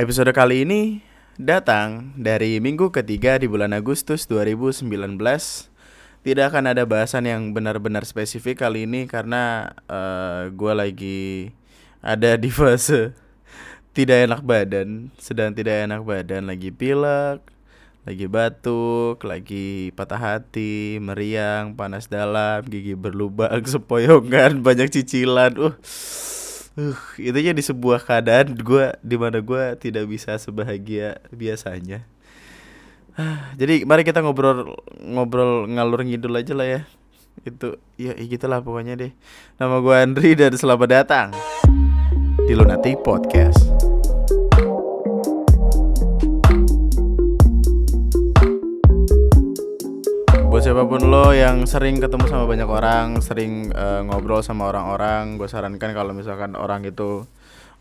[0.00, 1.04] Episode kali ini
[1.36, 4.88] datang dari minggu ketiga di bulan Agustus 2019.
[6.24, 11.20] Tidak akan ada bahasan yang benar-benar spesifik kali ini karena uh, gue lagi
[12.00, 13.12] ada di fase
[13.96, 17.44] tidak enak badan, sedang tidak enak badan, lagi pilek,
[18.08, 25.52] lagi batuk, lagi patah hati, meriang, panas dalam, gigi berlubang, sepoyongan, banyak cicilan.
[25.60, 25.76] Uh,
[26.76, 32.04] uh itu di sebuah keadaan gue di mana gue tidak bisa sebahagia biasanya.
[33.12, 36.80] Ah, jadi mari kita ngobrol ngobrol ngalur ngidul aja lah ya.
[37.44, 39.12] Itu ya, ya gitulah pokoknya deh.
[39.60, 41.28] Nama gue Andri dan selamat datang
[42.48, 43.71] di Lunati Podcast.
[50.62, 55.50] Siapa pun lo yang sering ketemu sama banyak orang, sering uh, ngobrol sama orang-orang, gue
[55.50, 57.26] sarankan kalau misalkan orang itu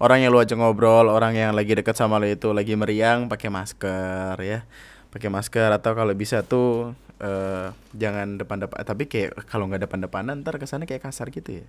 [0.01, 3.53] orang yang lu aja ngobrol, orang yang lagi deket sama lo itu lagi meriang, pakai
[3.53, 4.65] masker ya,
[5.13, 10.57] pakai masker atau kalau bisa tuh uh, jangan depan-depan, tapi kayak kalau nggak depan-depanan ntar
[10.57, 11.65] kesannya kayak kasar gitu ya.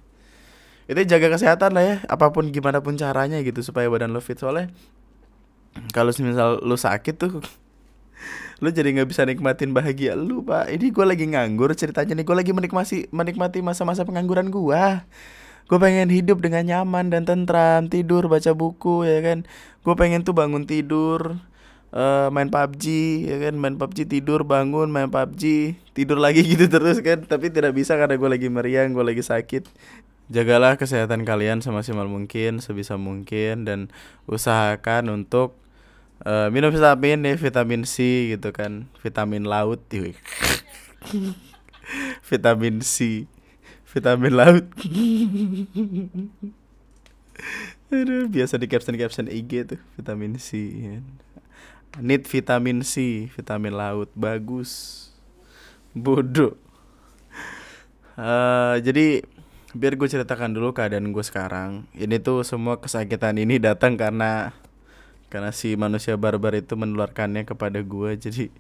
[0.89, 4.41] Itu jaga kesehatan lah ya, apa pun gimana pun caranya gitu supaya badan lo fit
[4.41, 4.73] soalnya
[5.93, 7.45] kalau misal lo sakit tuh
[8.63, 10.71] lu jadi nggak bisa nikmatin bahagia lu pak.
[10.71, 12.23] Ini gue lagi nganggur ceritanya nih.
[12.23, 14.83] Gue lagi menikmati menikmati masa-masa pengangguran gue
[15.73, 19.49] gue pengen hidup dengan nyaman dan tentram tidur baca buku ya kan?
[19.83, 21.41] Gue pengen tuh bangun tidur
[21.97, 22.85] uh, main PUBG
[23.25, 23.55] ya kan?
[23.57, 27.25] Main PUBG tidur bangun main PUBG tidur lagi gitu terus kan?
[27.25, 29.71] Tapi tidak bisa karena gue lagi meriang gue lagi sakit.
[30.33, 33.89] Jagalah kesehatan kalian semaksimal mungkin sebisa mungkin dan
[34.29, 35.62] usahakan untuk
[36.27, 38.87] uh, minum vitamin nih vitamin C gitu kan.
[39.03, 39.81] Vitamin laut
[42.31, 43.27] vitamin C.
[43.92, 44.67] Vitamin laut.
[47.92, 51.05] Aduh, biasa di caption caption IG tuh vitamin C kan.
[52.01, 55.12] need vitamin C vitamin laut bagus.
[55.92, 56.57] Bodoh.
[58.17, 59.24] Uh, jadi
[59.73, 61.85] biar gue ceritakan dulu keadaan gue sekarang.
[61.92, 64.57] Ini tuh semua kesakitan ini datang karena
[65.33, 68.53] karena si manusia barbar itu menularkannya kepada gue jadi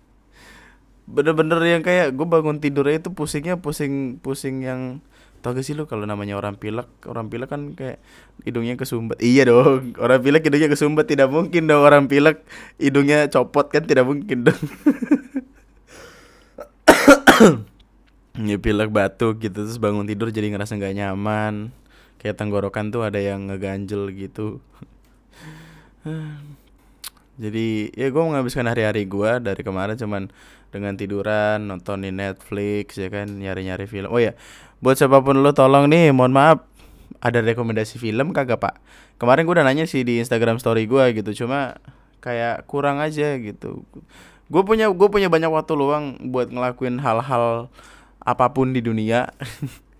[1.04, 5.04] bener-bener yang kayak gue bangun tidurnya itu pusingnya pusing pusing yang
[5.44, 7.98] tau gak sih lu kalau namanya orang pilek orang pilek kan kayak
[8.46, 9.18] hidungnya kesumbat.
[9.18, 12.46] Iya dong orang pilek hidungnya kesumbat tidak mungkin dong orang pilek
[12.78, 14.62] hidungnya copot kan tidak mungkin dong.
[18.32, 21.68] Ya pilek batuk gitu terus bangun tidur jadi ngerasa nggak nyaman.
[22.16, 24.62] Kayak tenggorokan tuh ada yang ngeganjel gitu
[27.42, 30.30] jadi ya gue menghabiskan hari-hari gue dari kemarin cuman
[30.70, 34.14] dengan tiduran nontonin Netflix ya kan nyari-nyari film.
[34.14, 34.38] Oh ya
[34.78, 36.62] buat siapa pun lo tolong nih mohon maaf
[37.18, 38.78] ada rekomendasi film kagak pak?
[39.18, 41.82] Kemarin gue udah nanya sih di Instagram story gue gitu cuma
[42.22, 43.82] kayak kurang aja gitu.
[44.46, 47.66] Gue punya gue punya banyak waktu luang buat ngelakuin hal-hal
[48.22, 49.34] apa pun di dunia.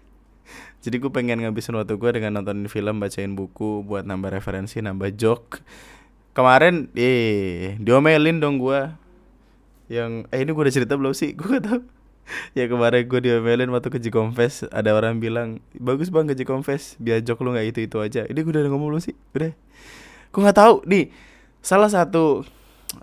[0.82, 5.14] Jadi gue pengen ngabisin waktu gue dengan nontonin film bacain buku buat nambah referensi nambah
[5.19, 5.62] joke
[6.32, 8.97] kemarin eh diomelin dong gua.
[9.88, 11.32] Yang eh ini gua udah cerita belum sih?
[11.38, 11.81] Gua gak tau
[12.53, 17.20] ya kemarin gue diomelin waktu ke Confess ada orang bilang bagus bang ke Confess biar
[17.22, 18.22] jok lu nggak itu itu aja.
[18.26, 19.16] Ini gue udah ngomong belum sih?
[19.37, 19.53] Udah.
[20.32, 20.75] Gue nggak tahu.
[20.88, 21.12] Nih
[21.62, 22.47] salah satu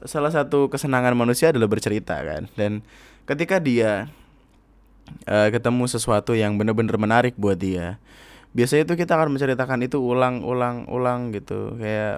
[0.06, 2.50] salah satu kesenangan manusia adalah bercerita kan?
[2.56, 2.82] Dan
[3.26, 4.10] ketika dia
[5.28, 8.02] uh, ketemu sesuatu yang benar-benar menarik buat dia
[8.50, 11.78] biasanya itu kita akan menceritakan itu ulang-ulang-ulang gitu.
[11.78, 12.18] Kayak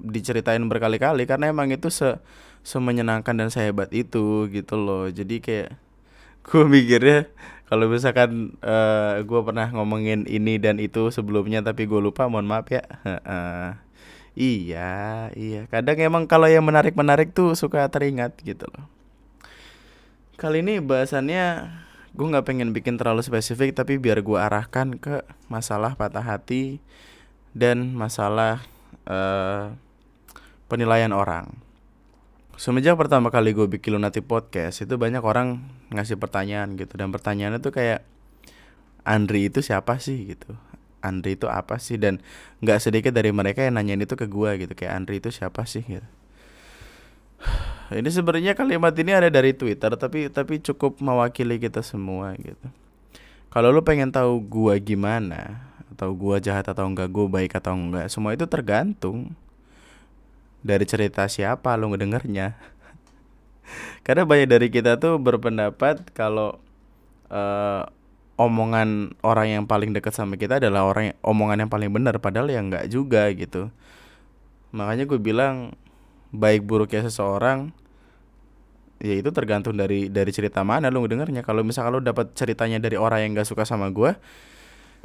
[0.00, 2.18] diceritain berkali-kali karena emang itu se
[2.64, 5.06] semenyenangkan dan sehebat itu gitu loh.
[5.12, 5.76] Jadi kayak
[6.48, 7.28] gue mikirnya
[7.68, 12.48] kalau misalkan uh, eh, gue pernah ngomongin ini dan itu sebelumnya tapi gue lupa mohon
[12.48, 12.84] maaf ya.
[14.34, 15.60] Iya iya.
[15.70, 18.90] Kadang emang kalau yang menarik menarik tuh suka teringat gitu loh.
[20.34, 21.70] Kali ini bahasannya
[22.14, 26.78] gue nggak pengen bikin terlalu spesifik tapi biar gue arahkan ke masalah patah hati
[27.54, 28.62] dan masalah
[29.06, 29.74] uh,
[30.68, 31.64] penilaian orang.
[32.54, 35.58] Semenjak pertama kali gue bikin Lunati Podcast itu banyak orang
[35.90, 38.06] ngasih pertanyaan gitu dan pertanyaannya tuh kayak
[39.02, 40.54] Andri itu siapa sih gitu.
[41.04, 42.22] Andri itu apa sih dan
[42.62, 45.82] nggak sedikit dari mereka yang nanyain itu ke gue gitu kayak Andri itu siapa sih
[45.82, 46.08] gitu.
[47.92, 52.70] Ini sebenarnya kalimat ini ada dari Twitter tapi tapi cukup mewakili kita semua gitu.
[53.52, 58.10] Kalau lu pengen tahu gue gimana atau gue jahat atau enggak, gue baik atau enggak,
[58.10, 59.36] semua itu tergantung
[60.64, 62.56] dari cerita siapa lo ngedengernya?
[64.06, 66.56] Karena banyak dari kita tuh berpendapat kalau
[67.28, 67.84] uh,
[68.40, 72.48] omongan orang yang paling dekat sama kita adalah orang yang, omongan yang paling benar padahal
[72.48, 73.68] ya nggak juga gitu.
[74.74, 75.76] Makanya gue bilang
[76.34, 77.70] baik buruknya seseorang
[78.98, 82.98] ya itu tergantung dari dari cerita mana lu ngedengarnya kalau misalkan lu dapat ceritanya dari
[82.98, 84.16] orang yang gak suka sama gue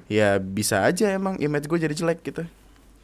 [0.07, 2.47] ya bisa aja emang image gue jadi jelek gitu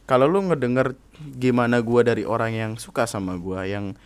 [0.06, 0.94] kalau lu ngedenger
[1.34, 3.98] gimana gue dari orang yang suka sama gue yang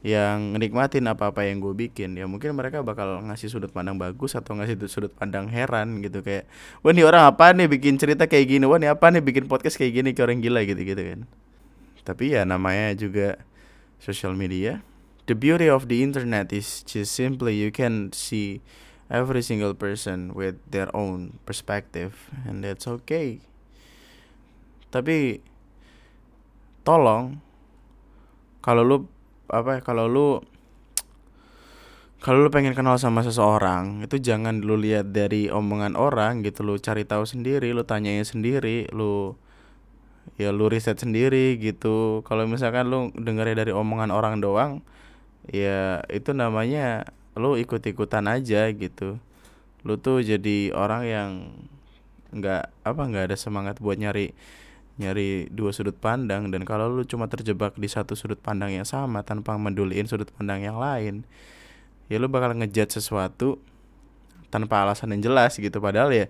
[0.00, 4.56] yang nikmatin apa-apa yang gue bikin ya mungkin mereka bakal ngasih sudut pandang bagus atau
[4.56, 6.24] ngasih sudut pandang heran gitu.
[6.24, 6.48] Kayak
[6.80, 8.64] wah nih orang apa nih bikin cerita kayak gini?
[8.64, 10.08] Wah nih apa nih bikin podcast kayak gini?
[10.16, 11.20] Kayak orang gila gitu gitu kan.
[12.00, 13.36] Tapi ya namanya juga
[14.00, 14.80] social media.
[15.28, 18.64] The beauty of the internet is just simply you can see
[19.12, 23.42] every single person with their own perspective and that's okay
[24.90, 25.40] tapi
[26.82, 27.38] tolong
[28.60, 28.96] kalau lu
[29.50, 30.28] apa ya, kalau lu
[32.20, 36.60] kalau lu pengen kenal sama seseorang itu jangan lu lihat dari omongan orang gitu.
[36.60, 39.40] Lu cari tahu sendiri lu tanyain sendiri lu
[40.36, 42.20] ya lu riset sendiri gitu.
[42.28, 44.84] Kalau misalkan lu dengarnya dari omongan orang doang
[45.48, 47.08] ya itu namanya
[47.40, 49.16] lu ikut-ikutan aja gitu.
[49.80, 51.30] Lu tuh jadi orang yang
[52.36, 54.36] nggak apa nggak ada semangat buat nyari
[55.00, 59.24] nyari dua sudut pandang dan kalau lu cuma terjebak di satu sudut pandang yang sama
[59.24, 61.24] tanpa menduliin sudut pandang yang lain
[62.12, 63.56] ya lu bakal ngejat sesuatu
[64.50, 65.78] tanpa alasan yang jelas gitu.
[65.78, 66.26] Padahal ya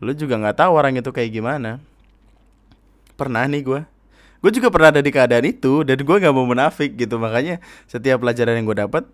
[0.00, 1.78] lu juga nggak tahu orang itu kayak gimana.
[3.14, 3.80] Pernah nih gue
[4.40, 7.20] gue juga pernah ada di keadaan itu dan gue nggak mau munafik gitu.
[7.20, 9.04] Makanya setiap pelajaran yang gue dapat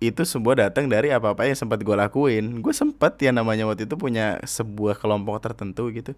[0.00, 2.60] itu semua datang dari apa-apa yang sempat gue lakuin.
[2.60, 6.12] Gue sempat ya namanya waktu itu punya sebuah kelompok tertentu gitu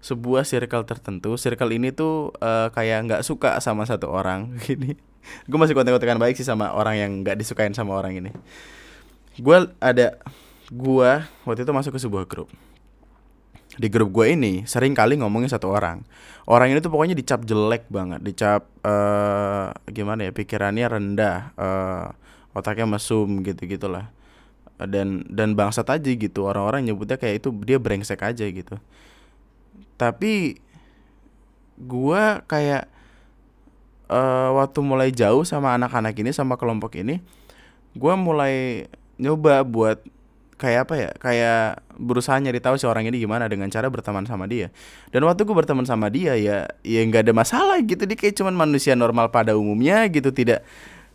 [0.00, 1.36] sebuah circle tertentu.
[1.36, 4.52] Circle ini tuh uh, kayak nggak suka sama satu orang.
[4.64, 4.96] Gini.
[5.46, 8.30] Gue masih kontak-kontakan baik sih sama orang yang nggak disukain sama orang ini.
[9.36, 10.16] Gue ada
[10.72, 11.10] gue
[11.44, 12.48] waktu itu masuk ke sebuah grup.
[13.76, 16.02] Di grup gue ini sering kali ngomongin satu orang.
[16.48, 18.24] Orang ini tuh pokoknya dicap jelek banget.
[18.24, 22.06] Dicap uh, gimana ya pikirannya rendah uh,
[22.56, 24.10] otaknya mesum gitu gitulah
[24.80, 26.48] dan dan bangsat aja gitu.
[26.48, 28.80] Orang-orang nyebutnya kayak itu dia brengsek aja gitu
[29.96, 30.60] tapi
[31.80, 32.88] gua kayak
[34.10, 37.22] uh, waktu mulai jauh sama anak-anak ini sama kelompok ini
[37.96, 38.86] gua mulai
[39.20, 40.00] nyoba buat
[40.60, 41.64] kayak apa ya kayak
[41.96, 44.68] berusaha nyari tahu si orang ini gimana dengan cara berteman sama dia.
[45.08, 48.04] Dan waktu gue berteman sama dia ya ya nggak ada masalah gitu.
[48.04, 50.60] Dia kayak cuman manusia normal pada umumnya gitu tidak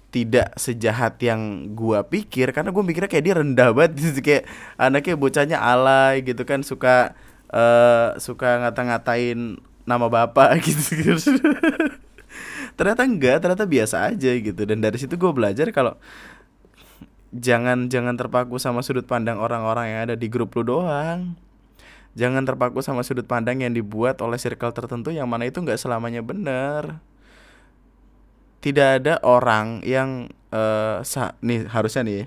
[0.10, 2.50] tidak sejahat yang gua pikir.
[2.50, 4.44] Karena gue mikirnya kayak dia rendah banget gitu kayak
[4.82, 7.14] anaknya bocahnya alay gitu kan suka
[7.52, 11.32] uh, suka ngata-ngatain nama bapak gitu, gitu.
[12.76, 14.62] ternyata enggak ternyata biasa aja gitu.
[14.66, 15.96] Dan dari situ gue belajar kalau
[17.36, 21.38] jangan jangan terpaku sama sudut pandang orang-orang yang ada di grup lu doang.
[22.16, 26.24] Jangan terpaku sama sudut pandang yang dibuat oleh circle tertentu yang mana itu nggak selamanya
[26.24, 27.04] benar.
[28.64, 31.04] Tidak ada orang yang uh,
[31.44, 32.24] nih harusnya nih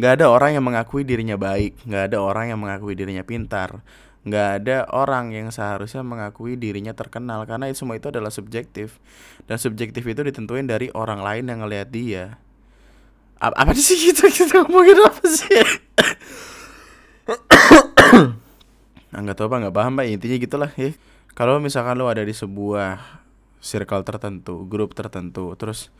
[0.00, 3.84] nggak ada orang yang mengakui dirinya baik nggak ada orang yang mengakui dirinya pintar
[4.20, 9.00] nggak ada orang yang seharusnya mengakui dirinya terkenal karena itu semua itu adalah subjektif.
[9.48, 12.36] Dan subjektif itu ditentuin dari orang lain yang ngelihat dia.
[13.40, 15.64] Apa, apa sih gitu kita ngomongin apa sih?
[19.08, 20.04] Nah, nggak tahu apa nggak paham pak.
[20.12, 20.92] Intinya gitulah ya.
[21.32, 23.00] Kalau misalkan lo ada di sebuah
[23.64, 25.92] circle tertentu grup tertentu terus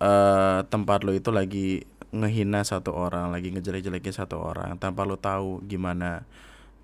[0.00, 5.58] uh, tempat lo itu lagi ngehina satu orang lagi ngejelek-jelekin satu orang tanpa lo tahu
[5.66, 6.22] gimana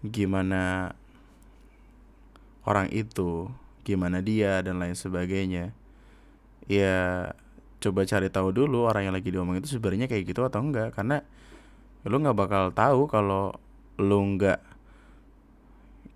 [0.02, 0.90] gimana
[2.66, 3.46] orang itu
[3.86, 5.72] gimana dia dan lain sebagainya.
[6.68, 7.32] Ya
[7.80, 10.92] coba cari tahu dulu orang yang lagi diomong itu sebenarnya kayak gitu atau enggak.
[10.94, 11.24] Karena
[12.04, 13.56] lo nggak bakal tahu kalau
[14.00, 14.60] lo nggak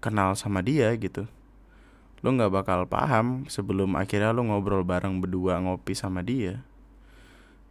[0.04, 1.24] kenal sama dia gitu.
[2.20, 6.60] Lo nggak bakal paham sebelum akhirnya lo ngobrol bareng berdua ngopi sama dia.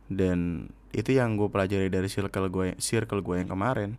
[0.09, 3.97] Dan itu yang gue pelajari dari circle gue circle gue yang kemarin.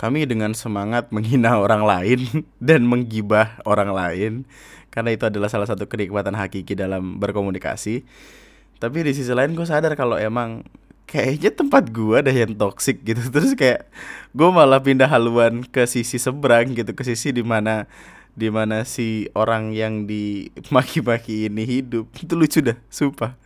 [0.00, 4.32] Kami dengan semangat menghina orang lain dan menggibah orang lain
[4.88, 8.02] karena itu adalah salah satu kenikmatan hakiki dalam berkomunikasi.
[8.80, 10.64] Tapi di sisi lain gue sadar kalau emang
[11.04, 13.20] kayaknya tempat gue ada yang toxic gitu.
[13.34, 13.86] Terus kayak
[14.32, 17.84] gue malah pindah haluan ke sisi seberang gitu ke sisi di mana
[18.34, 22.08] di mana si orang yang dimaki-maki ini hidup.
[22.18, 23.43] Itu lucu dah sumpah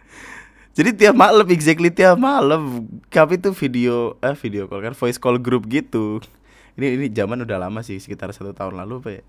[0.79, 5.35] jadi tiap malam exactly tiap malam kami tuh video eh video call kan voice call
[5.43, 6.23] group gitu.
[6.79, 9.25] Ini ini zaman udah lama sih sekitar satu tahun lalu pak ya.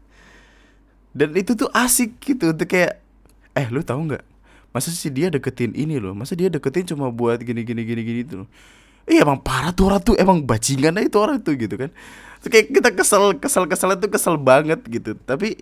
[1.09, 3.01] Dan itu tuh asik gitu tuh kayak
[3.57, 4.21] eh lu tahu nggak?
[4.69, 6.13] Masa sih dia deketin ini loh?
[6.13, 8.45] Masa dia deketin cuma buat gini gini gini gini tuh?
[9.09, 11.89] Iya emang parah tuh orang tuh emang bajingan aja itu orang tuh gitu kan.
[12.45, 15.17] Terus kayak kita kesel kesel kesel itu kesel banget gitu.
[15.17, 15.57] Tapi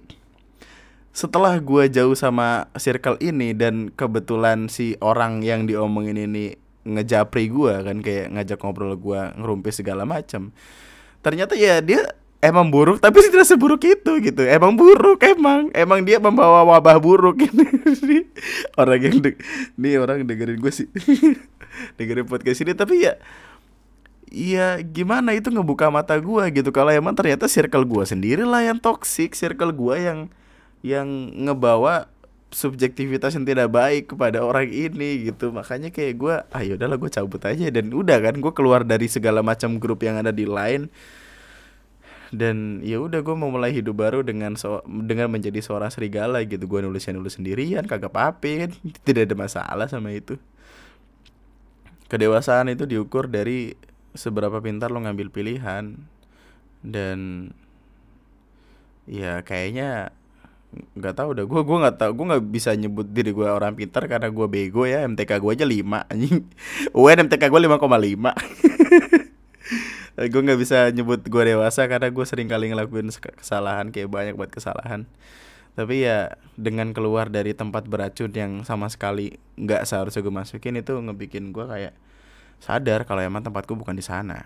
[1.12, 6.56] setelah gue jauh sama circle ini dan kebetulan si orang yang diomongin ini
[6.88, 10.56] ngejapri gue kan kayak ngajak ngobrol gue ngerumpis segala macam
[11.20, 12.06] ternyata ya dia
[12.42, 14.42] emang buruk tapi tidak seburuk itu gitu.
[14.46, 15.70] Emang buruk emang.
[15.74, 17.66] Emang dia membawa wabah buruk ini.
[18.80, 19.32] Orang yang de
[19.78, 20.88] nih orang dengerin gue sih.
[21.98, 23.18] Dengerin podcast ini tapi ya
[24.28, 26.70] Iya gimana itu ngebuka mata gue gitu.
[26.76, 30.28] Kalau emang ternyata circle gue sendiri lah yang toxic circle gue yang
[30.86, 32.10] yang ngebawa
[32.54, 35.52] subjektivitas yang tidak baik kepada orang ini gitu.
[35.52, 37.68] Makanya kayak gue ah udahlah gue cabut aja.
[37.70, 40.90] Dan udah kan gue keluar dari segala macam grup yang ada di line
[42.28, 46.68] dan ya udah gue mulai hidup baru dengan so dengan menjadi seorang serigala gitu.
[46.68, 48.76] Gue nulisnya nulis sendirian kagak papin.
[49.08, 50.36] Tidak ada masalah sama itu.
[52.08, 53.76] Kedewasaan itu diukur dari
[54.16, 55.96] seberapa pintar lo ngambil pilihan.
[56.84, 57.52] Dan
[59.08, 60.12] ya kayaknya
[60.68, 64.04] nggak tahu udah gue gue nggak tahu gue nggak bisa nyebut diri gue orang pintar
[64.04, 66.44] karena gue bego ya MTK gue aja lima anjing.
[66.98, 68.36] UN MTK gue lima koma lima.
[70.18, 74.50] Gue nggak bisa nyebut gue dewasa karena gue sering kali ngelakuin kesalahan kayak banyak buat
[74.50, 75.06] kesalahan.
[75.78, 80.98] Tapi ya dengan keluar dari tempat beracun yang sama sekali nggak seharusnya gue masukin itu
[80.98, 81.94] ngebikin gue kayak
[82.58, 84.42] sadar kalau emang tempatku bukan di sana.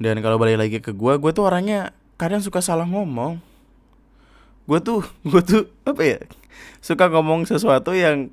[0.00, 3.51] Dan kalau balik lagi ke gue gue tuh orangnya kadang suka salah ngomong
[4.66, 6.18] gue tuh gue tuh apa ya
[6.82, 8.30] suka ngomong sesuatu yang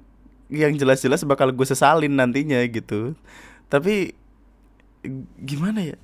[0.49, 3.13] yang jelas-jelas bakal gue sesalin nantinya gitu.
[3.69, 4.17] Tapi
[5.39, 5.97] gimana ya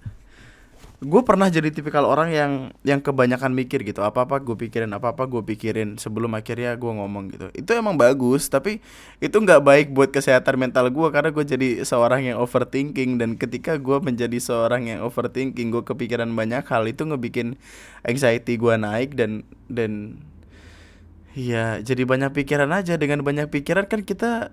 [1.05, 5.13] gue pernah jadi tipikal orang yang yang kebanyakan mikir gitu apa apa gue pikirin apa
[5.13, 7.47] apa gue pikirin sebelum akhirnya gue ngomong gitu.
[7.53, 8.81] Itu emang bagus tapi
[9.21, 13.77] itu nggak baik buat kesehatan mental gue karena gue jadi seorang yang overthinking dan ketika
[13.77, 17.61] gue menjadi seorang yang overthinking gue kepikiran banyak hal itu ngebikin
[18.01, 20.17] anxiety gue naik dan dan
[21.37, 22.97] ya jadi banyak pikiran aja.
[22.97, 24.49] Dengan banyak pikiran kan kita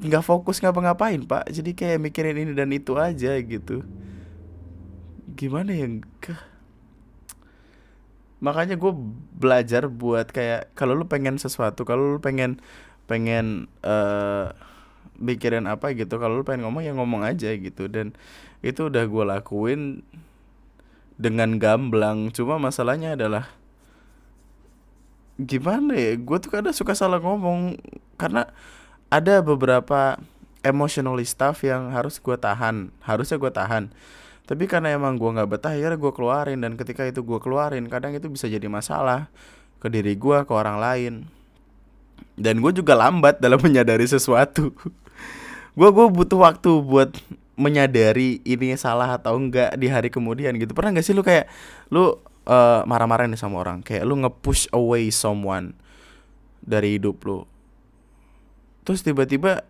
[0.00, 1.52] nggak fokus ngapa-ngapain pak.
[1.52, 3.84] Jadi kayak mikirin ini dan itu aja gitu
[5.36, 5.86] gimana ya?
[8.40, 8.92] Makanya gue
[9.36, 12.56] belajar buat kayak kalau lu pengen sesuatu kalau lu pengen
[13.04, 14.56] pengen uh,
[15.20, 17.86] mikirin apa gitu kalau lu pengen ngomong ya ngomong aja gitu.
[17.92, 18.16] Dan
[18.64, 19.80] itu udah gue lakuin
[21.20, 22.32] dengan gamblang.
[22.32, 23.52] Cuma masalahnya adalah
[25.36, 26.16] gimana ya?
[26.16, 27.76] Gue tuh kadang suka salah ngomong.
[28.16, 28.48] Karena
[29.12, 30.16] ada beberapa
[30.64, 32.88] emotional stuff yang harus gue tahan.
[33.04, 33.92] Harusnya gue tahan
[34.50, 36.58] tapi karena emang gue nggak betah ya gue keluarin.
[36.58, 39.30] Dan ketika itu gue keluarin kadang itu bisa jadi masalah
[39.78, 41.14] ke diri gue ke orang lain.
[42.34, 44.74] Dan gue juga lambat dalam menyadari sesuatu.
[45.78, 47.14] Gue gue butuh waktu buat
[47.54, 50.74] menyadari ini salah atau enggak di hari kemudian gitu.
[50.74, 51.46] Pernah gak sih lu kayak
[51.94, 52.10] lu
[52.50, 53.86] uh, marah-marah nih sama orang?
[53.86, 55.78] Kayak lu nge-push away someone
[56.58, 57.46] dari hidup lu.
[58.82, 59.62] Terus tiba-tiba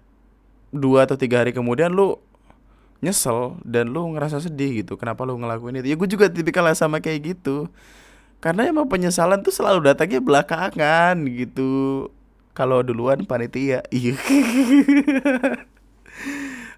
[0.72, 2.16] dua atau tiga hari kemudian lu
[3.00, 4.96] nyesel dan lu ngerasa sedih gitu.
[5.00, 5.88] Kenapa lu ngelakuin itu?
[5.92, 7.68] Ya gue juga tipikal sama kayak gitu.
[8.40, 12.08] Karena emang penyesalan tuh selalu datangnya belakangan gitu.
[12.56, 14.16] Kalau duluan panitia iya.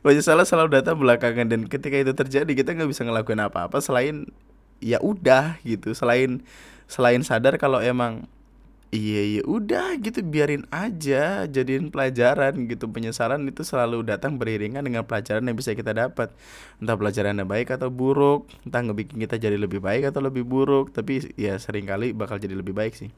[0.03, 4.27] Penyesalan selalu datang belakangan dan ketika itu terjadi kita nggak bisa ngelakuin apa-apa selain
[4.83, 5.95] ya udah gitu.
[5.95, 6.43] Selain
[6.91, 8.27] selain sadar kalau emang
[8.93, 9.41] Iya iya.
[9.49, 12.85] Udah gitu biarin aja jadiin pelajaran gitu.
[12.93, 16.29] Penyesalan itu selalu datang beriringan dengan pelajaran yang bisa kita dapat.
[16.77, 20.93] Entah pelajarannya baik atau buruk entah ngebikin kita jadi lebih baik atau lebih buruk.
[20.93, 23.09] Tapi ya sering kali bakal jadi lebih baik sih.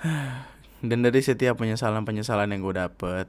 [0.88, 3.26] Dan dari setiap penyesalan penyesalan yang gue dapet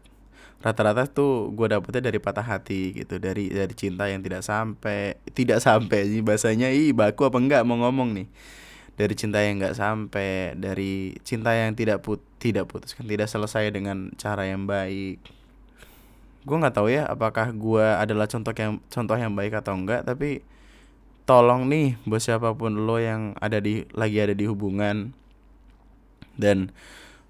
[0.63, 3.19] rata-rata tuh gue dapetnya dari patah hati gitu.
[3.19, 7.75] Dari dari cinta yang tidak sampai tidak sampai sih bahasanya ih baku apa enggak mau
[7.83, 8.27] ngomong nih
[8.93, 13.73] dari cinta yang nggak sampai dari cinta yang tidak put tidak putus kan tidak selesai
[13.73, 15.17] dengan cara yang baik.
[16.43, 20.45] Gue nggak tahu ya apakah gue adalah contoh yang contoh yang baik atau enggak tapi
[21.23, 25.15] tolong nih buat siapa pun lo yang ada di lagi ada di hubungan
[26.35, 26.75] dan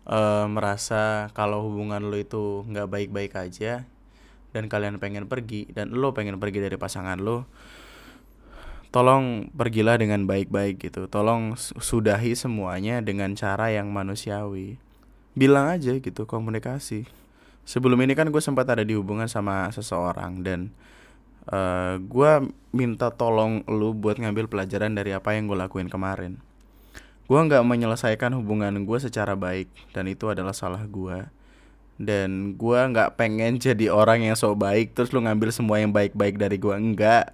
[0.10, 3.86] uh, merasa kalau hubungan lo itu nggak baik-baik aja
[4.54, 7.46] dan kalian pengen pergi dan lo pengen pergi dari pasangan lo
[8.94, 11.10] tolong pergilah dengan baik-baik gitu.
[11.10, 14.78] Tolong sudahi semuanya dengan cara yang manusiawi.
[15.34, 17.10] Bilang aja gitu komunikasi.
[17.66, 20.70] Sebelum ini kan gue sempat ada di hubungan sama seseorang dan
[21.50, 22.32] uh, eh, gue
[22.70, 26.38] minta tolong lu buat ngambil pelajaran dari apa yang gue lakuin kemarin.
[27.26, 31.26] Gue nggak menyelesaikan hubungan gue secara baik dan itu adalah salah gue
[31.98, 36.38] dan gue nggak pengen jadi orang yang so baik terus lu ngambil semua yang baik-baik
[36.38, 37.34] dari gue enggak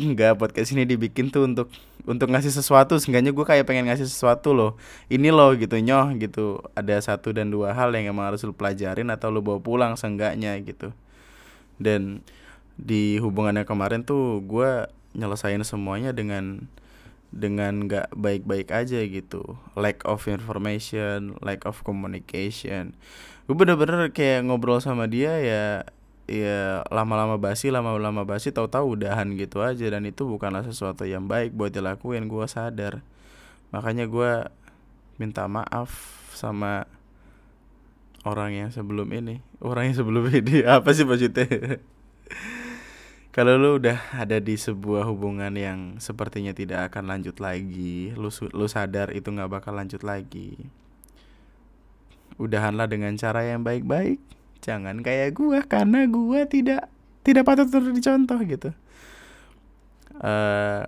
[0.00, 1.68] Enggak, podcast ini dibikin tuh untuk
[2.08, 2.96] untuk ngasih sesuatu.
[2.96, 4.80] Seenggaknya gue kayak pengen ngasih sesuatu loh.
[5.12, 6.64] Ini loh gitu nyoh gitu.
[6.72, 10.56] Ada satu dan dua hal yang emang harus lu pelajarin atau lu bawa pulang seenggaknya
[10.64, 10.96] gitu.
[11.76, 12.24] Dan
[12.80, 16.64] di hubungannya kemarin tuh gue nyelesain semuanya dengan
[17.28, 19.60] dengan nggak baik-baik aja gitu.
[19.76, 22.96] Lack of information lack of communication.
[23.44, 25.84] Gue bener-bener kayak ngobrol sama dia ya
[26.30, 29.82] ya lama-lama basi lama-lama basi tahu-tahu udahan gitu aja.
[29.90, 33.02] Dan itu bukanlah sesuatu yang baik buat dilakuin gue sadar.
[33.74, 34.46] Makanya gue
[35.18, 35.90] minta maaf
[36.30, 36.86] sama
[38.22, 39.42] orang yang sebelum ini.
[39.58, 41.46] Orang yang sebelum ini apa sih maksudnya?
[43.36, 48.66] Kalau lu udah ada di sebuah hubungan yang sepertinya tidak akan lanjut lagi lu lu
[48.66, 50.58] sadar itu nggak bakal lanjut lagi
[52.42, 54.18] udahanlah dengan cara yang baik-baik
[54.60, 56.88] jangan kayak gua karena gua tidak
[57.20, 58.70] tidak patut untuk dicontoh gitu.
[60.20, 60.84] Uh,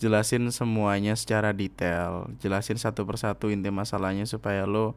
[0.00, 2.32] jelasin semuanya secara detail.
[2.40, 4.96] Jelasin satu persatu inti masalahnya supaya lo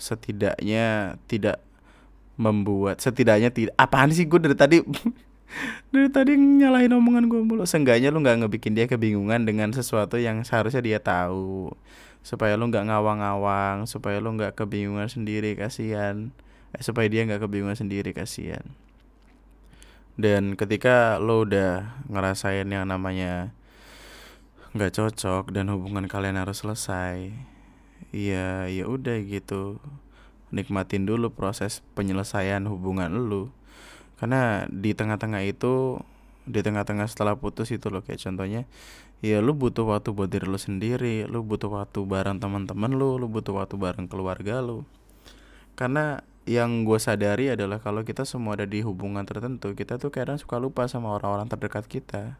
[0.00, 1.60] setidaknya tidak
[2.40, 4.76] membuat setidaknya tidak apaan sih gue dari tadi?
[5.92, 7.68] Dari tadi nyalahin omongan gue mulu.
[7.68, 11.76] Seenggaknya lu nggak ngebikin dia kebingungan dengan sesuatu yang seharusnya dia tahu
[12.22, 16.30] supaya lu nggak ngawang-ngawang supaya lu nggak kebingungan sendiri kasihan.
[16.72, 18.64] Eh, supaya dia nggak kebingungan sendiri kasihan.
[20.16, 23.50] Dan ketika lo udah ngerasain yang namanya
[24.72, 27.32] nggak cocok dan hubungan kalian harus selesai
[28.14, 29.82] ya ya udah gitu.
[30.52, 33.48] Nikmatin dulu proses penyelesaian hubungan lu.
[34.20, 35.98] Karena di tengah-tengah itu
[36.44, 38.66] di tengah-tengah setelah putus itu loh kayak contohnya
[39.22, 43.30] ya lu butuh waktu buat diri lu sendiri lu butuh waktu bareng teman-teman lu lu
[43.30, 44.82] butuh waktu bareng keluarga lu.
[45.78, 50.42] Karena yang gue sadari adalah kalau kita semua ada di hubungan tertentu kita tuh kadang
[50.42, 52.34] suka lupa sama orang-orang terdekat kita.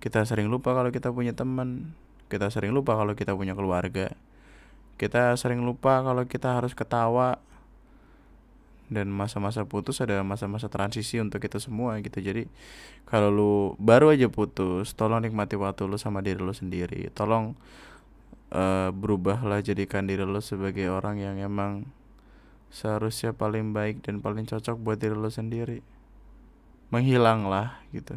[0.00, 1.92] Kita sering lupa kalau kita punya teman
[2.32, 4.16] kita sering lupa kalau kita punya keluarga.
[4.96, 7.38] Kita sering lupa kalau kita harus ketawa
[8.88, 12.18] dan masa-masa putus adalah masa-masa transisi untuk kita semua gitu.
[12.20, 12.48] Jadi
[13.04, 17.12] kalau lu baru aja putus tolong nikmati waktu lu sama diri lu sendiri.
[17.12, 17.52] Tolong
[18.52, 21.84] uh, berubahlah jadikan diri lu sebagai orang yang emang
[22.68, 25.84] seharusnya paling baik dan paling cocok buat diri lu sendiri.
[26.88, 28.16] Menghilanglah gitu.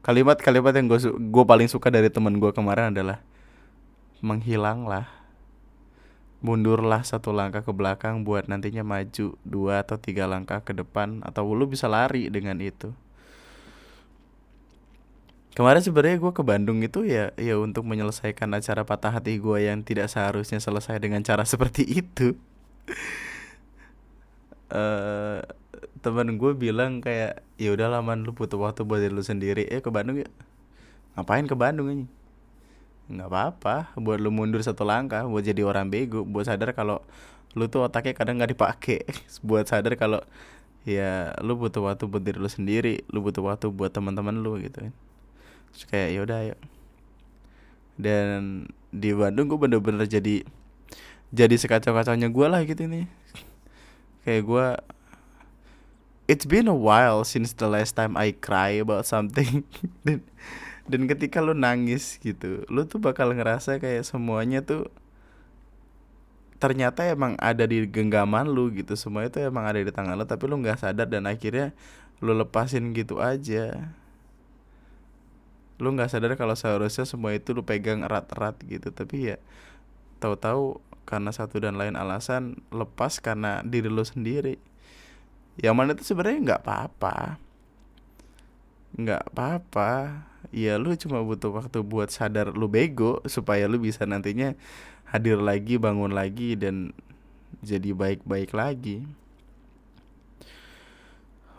[0.00, 3.20] Kalimat-kalimat yang gue gue paling suka dari teman gue kemarin adalah
[4.24, 5.25] menghilanglah
[6.46, 11.42] mundurlah satu langkah ke belakang buat nantinya maju dua atau tiga langkah ke depan atau
[11.50, 12.94] lu bisa lari dengan itu.
[15.58, 19.82] Kemarin sebenarnya gue ke Bandung itu ya ya untuk menyelesaikan acara patah hati gue yang
[19.82, 22.38] tidak seharusnya selesai dengan cara seperti itu.
[24.70, 25.42] Uh,
[25.98, 29.66] teman gue bilang kayak ya udah lama lu butuh waktu buat diri lu sendiri.
[29.66, 30.28] Eh ke Bandung ya?
[31.18, 32.06] Ngapain ke Bandung ini
[33.06, 37.02] nggak apa-apa buat lu mundur satu langkah buat jadi orang bego buat sadar kalau
[37.54, 39.06] lu tuh otaknya kadang nggak dipakai
[39.46, 40.20] buat sadar kalau
[40.86, 44.90] ya lu butuh waktu buat diri lu sendiri lu butuh waktu buat teman-teman lu gitu
[44.90, 44.94] kan.
[45.74, 46.60] Terus kayak ya udah yuk
[47.96, 50.44] dan di Bandung gue bener-bener jadi
[51.32, 53.08] jadi sekacau-kacaunya gue lah gitu nih
[54.22, 54.66] kayak gue
[56.28, 59.64] it's been a while since the last time I cry about something
[60.86, 64.86] dan ketika lu nangis gitu lu tuh bakal ngerasa kayak semuanya tuh
[66.56, 68.96] ternyata emang ada di genggaman lu gitu.
[68.96, 71.76] Semua itu emang ada di tangan lu tapi lu nggak sadar dan akhirnya
[72.24, 73.92] lu lepasin gitu aja.
[75.76, 78.88] Lu nggak sadar kalau seharusnya semua itu lu pegang erat-erat gitu.
[78.88, 79.36] Tapi ya
[80.24, 84.56] tahu-tahu karena satu dan lain alasan lepas karena diri lu sendiri.
[85.60, 87.45] Yang mana itu sebenarnya nggak apa-apa
[88.94, 90.22] nggak apa-apa
[90.54, 94.54] ya lu cuma butuh waktu buat sadar lu bego supaya lu bisa nantinya
[95.10, 96.94] hadir lagi bangun lagi dan
[97.66, 99.02] jadi baik-baik lagi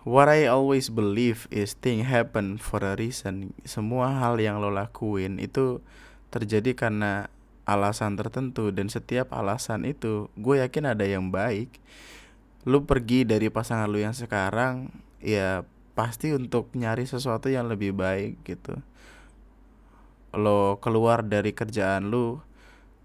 [0.08, 3.52] What I always believe is thing happen for a reason.
[3.68, 5.84] Semua hal yang lo lakuin itu
[6.32, 7.28] terjadi karena
[7.68, 11.84] alasan tertentu dan setiap alasan itu gue yakin ada yang baik.
[12.63, 18.46] Lu pergi dari pasangan lu yang sekarang ya pasti untuk nyari sesuatu yang lebih baik
[18.46, 18.78] gitu.
[20.38, 22.46] Lo keluar dari kerjaan lu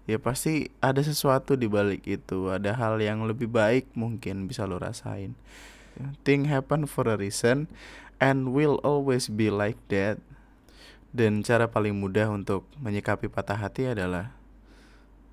[0.05, 4.77] ya pasti ada sesuatu di balik itu ada hal yang lebih baik mungkin bisa lo
[4.77, 5.33] rasain.
[6.21, 7.65] Thing happen for a reason
[8.21, 10.21] and will always be like that.
[11.13, 14.33] Dan cara paling mudah untuk menyikapi patah hati adalah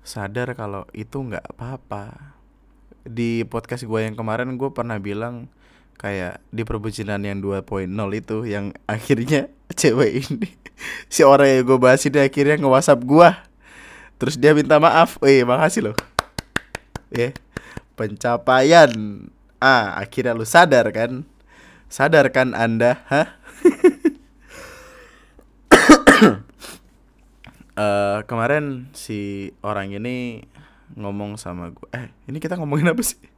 [0.05, 2.37] sadar kalau itu nggak apa-apa.
[3.01, 5.49] Di podcast gue yang kemarin gue pernah bilang
[6.01, 7.85] kayak di perbucinan yang 2.0
[8.17, 10.49] itu yang akhirnya cewek ini
[11.13, 13.29] si orang yang gue bahas ini akhirnya nge WhatsApp gue
[14.21, 15.97] terus dia minta maaf, wih makasih loh,
[17.09, 17.31] ya yeah.
[17.97, 18.93] pencapaian,
[19.57, 21.25] ah akhirnya lu sadar kan,
[21.89, 23.33] sadar kan anda, hah?
[27.73, 30.45] uh, kemarin si orang ini
[30.93, 33.30] ngomong sama gue, eh ini kita ngomongin apa sih?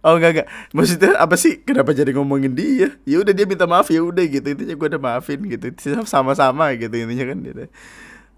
[0.00, 0.48] Oh enggak enggak.
[0.72, 1.60] Maksudnya apa sih?
[1.60, 2.96] Kenapa jadi ngomongin dia?
[3.04, 4.46] Ya udah dia minta maaf ya udah gitu.
[4.48, 5.68] Intinya gue udah maafin gitu.
[6.08, 7.64] Sama-sama gitu intinya kan gitu.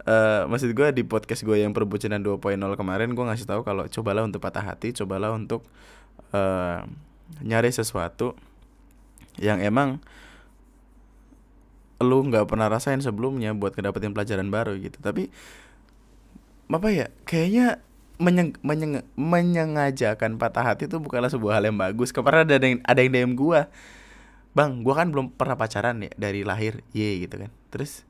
[0.02, 4.26] Uh, maksud gue di podcast gue yang perbucinan 2.0 kemarin gue ngasih tahu kalau cobalah
[4.26, 5.62] untuk patah hati, cobalah untuk
[6.34, 6.82] uh,
[7.38, 8.34] nyari sesuatu
[9.38, 10.02] yang emang
[12.02, 14.98] lu nggak pernah rasain sebelumnya buat ngedapetin pelajaran baru gitu.
[14.98, 15.30] Tapi
[16.66, 17.06] apa ya?
[17.22, 17.78] Kayaknya
[18.18, 22.10] menyeng, menyeng, menyengajakan patah hati itu bukanlah sebuah hal yang bagus.
[22.10, 23.68] Kemarin ada yang ada yang DM gua.
[24.52, 26.84] Bang, gua kan belum pernah pacaran ya dari lahir.
[26.92, 27.50] Ye gitu kan.
[27.72, 28.04] Terus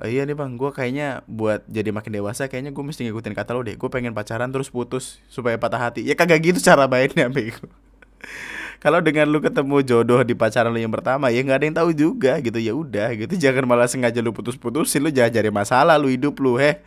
[0.00, 3.52] oh iya nih bang, gue kayaknya buat jadi makin dewasa kayaknya gue mesti ngikutin kata
[3.52, 3.76] lo deh.
[3.76, 6.00] Gue pengen pacaran terus putus supaya patah hati.
[6.02, 7.68] Ya kagak gitu cara baiknya bego.
[8.84, 11.90] Kalau dengan lu ketemu jodoh di pacaran lu yang pertama ya nggak ada yang tahu
[11.92, 16.08] juga gitu ya udah gitu jangan malah sengaja lu putus-putusin lu jangan cari masalah lu
[16.08, 16.80] hidup lu heh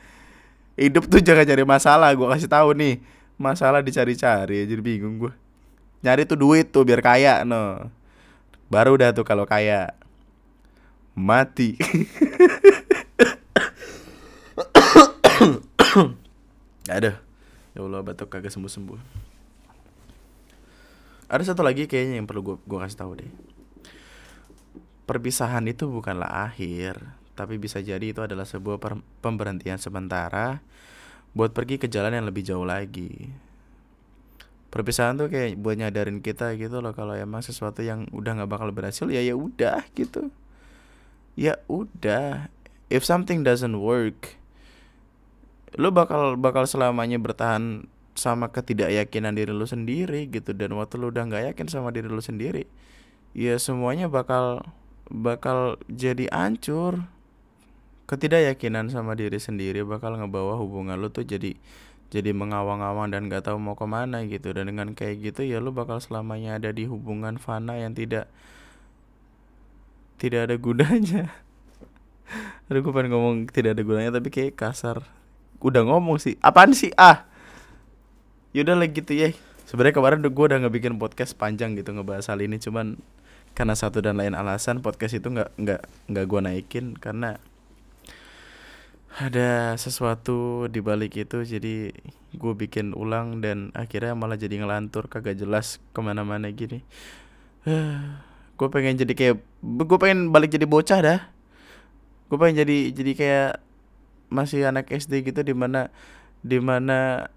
[0.80, 3.00] hidup tuh jangan cari masalah gue kasih tahu nih.
[3.34, 5.34] Masalah dicari-cari jadi bingung gue
[6.04, 7.90] nyari tuh duit tuh biar kaya no.
[8.68, 9.96] Baru dah tuh kalau kaya.
[11.14, 11.78] Mati.
[16.90, 17.24] Ada
[17.74, 19.00] ya Allah batuk kagak sembuh sembuh
[21.34, 23.32] ada satu lagi kayaknya yang perlu gue gue kasih tahu deh.
[25.10, 27.02] Perpisahan itu bukanlah akhir
[27.34, 28.78] tapi bisa jadi itu adalah sebuah
[29.22, 30.62] pemberhentian sementara
[31.34, 33.34] buat pergi ke jalan yang lebih jauh lagi.
[34.70, 38.70] Perpisahan tuh kayak buat nyadarin kita gitu loh kalau emang sesuatu yang udah nggak bakal
[38.74, 40.34] berhasil ya ya udah gitu.
[41.34, 42.50] Ya udah.
[42.94, 44.38] If something doesn't work,
[45.78, 51.26] lo bakal bakal selamanya bertahan sama ketidakyakinan diri lo sendiri gitu dan waktu lo udah
[51.26, 52.70] nggak yakin sama diri lo sendiri,
[53.34, 54.62] ya semuanya bakal
[55.10, 57.10] bakal jadi ancur
[58.14, 61.58] ketidakyakinan sama diri sendiri bakal ngebawa hubungan lu tuh jadi
[62.14, 64.54] jadi mengawang-awang dan gak tahu mau ke mana gitu.
[64.54, 68.30] Dan dengan kayak gitu ya lu bakal selamanya ada di hubungan fana yang tidak
[70.22, 71.34] tidak ada gunanya.
[72.70, 75.02] Aduh gue pengen ngomong tidak ada gunanya tapi kayak kasar.
[75.58, 76.38] Udah ngomong sih.
[76.46, 76.94] Apaan sih?
[77.02, 77.26] Ah.
[78.54, 79.34] Yaudah lah gitu ya.
[79.66, 82.62] Sebenarnya kemarin gue udah ngebikin podcast panjang gitu ngebahas hal ini.
[82.62, 83.02] Cuman
[83.58, 85.82] karena satu dan lain alasan podcast itu nggak nggak
[86.14, 87.42] nggak gue naikin karena
[89.14, 91.94] ada sesuatu di balik itu jadi
[92.34, 96.82] gue bikin ulang dan akhirnya malah jadi ngelantur kagak jelas ke mana-mana gini.
[98.54, 101.20] Gue pengen jadi kayak gue pengen balik jadi bocah dah.
[102.30, 103.52] Gue pengen jadi jadi kayak
[104.30, 105.90] masih anak SD gitu di mana
[106.46, 107.30] di mana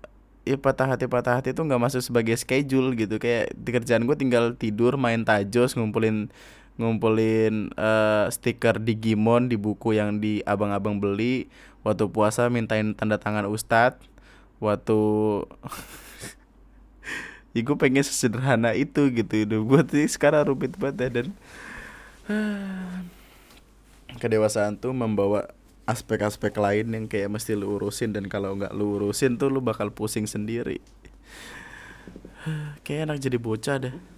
[0.44, 3.16] ya patah hati patah hati itu nggak masuk sebagai schedule gitu.
[3.16, 6.28] Kayak di kerjaan gue tinggal tidur main tajos ngumpulin
[6.76, 11.48] ngumpulin uh, stiker Digimon di buku yang di abang-abang beli.
[11.84, 14.02] Waktu puasa mintain tanda tangan ustadz
[14.56, 14.98] waktu
[17.54, 20.04] ya gue pengen sesederhana itu gitu hidup gue tuh.
[20.08, 21.28] Sekarang rumit banget ya dan.
[24.20, 25.52] Kedewasaan tuh membawa
[25.84, 28.16] aspek-aspek lain yang kayak mesti lu urusin.
[28.16, 30.80] Dan kalau nggak lu urusin tuh lu bakal pusing sendiri.
[32.84, 34.15] Kayak enak jadi bocah deh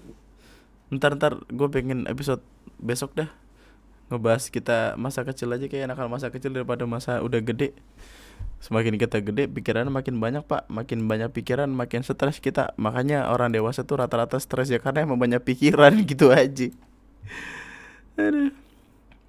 [0.88, 2.40] ntar ntar gue pengen episode
[2.80, 3.28] besok dah.
[4.08, 7.76] Ngebahas kita masa kecil aja kayak nakal masa kecil daripada masa udah gede.
[8.58, 10.64] Semakin kita gede pikiran makin banyak pak.
[10.72, 12.72] Makin banyak pikiran makin stres kita.
[12.80, 16.72] Makanya orang dewasa tuh rata-rata stres ya karena emang banyak pikiran gitu aja.
[18.18, 18.50] Aduh.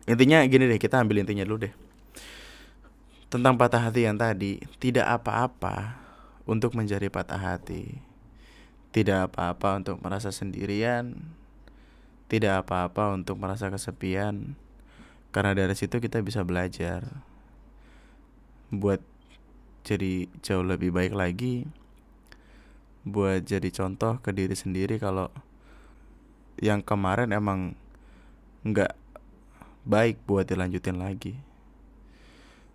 [0.10, 1.74] intinya gini deh kita ambil intinya dulu deh.
[3.30, 6.02] Tentang patah hati yang tadi tidak apa-apa
[6.50, 8.02] untuk menjadi patah hati.
[8.90, 11.38] Tidak apa-apa untuk merasa sendirian
[12.30, 14.54] tidak apa-apa untuk merasa kesepian.
[15.34, 17.06] Karena dari situ kita bisa belajar.
[18.70, 19.02] Buat
[19.84, 21.66] jadi jauh lebih baik lagi
[23.08, 25.32] buat jadi contoh ke diri sendiri kalau
[26.60, 27.74] yang kemarin emang
[28.68, 28.92] nggak
[29.88, 31.40] baik buat dilanjutin lagi.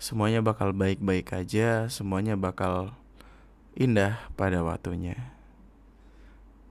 [0.01, 2.97] Semuanya bakal baik-baik aja semuanya bakal
[3.77, 5.33] indah pada waktunya.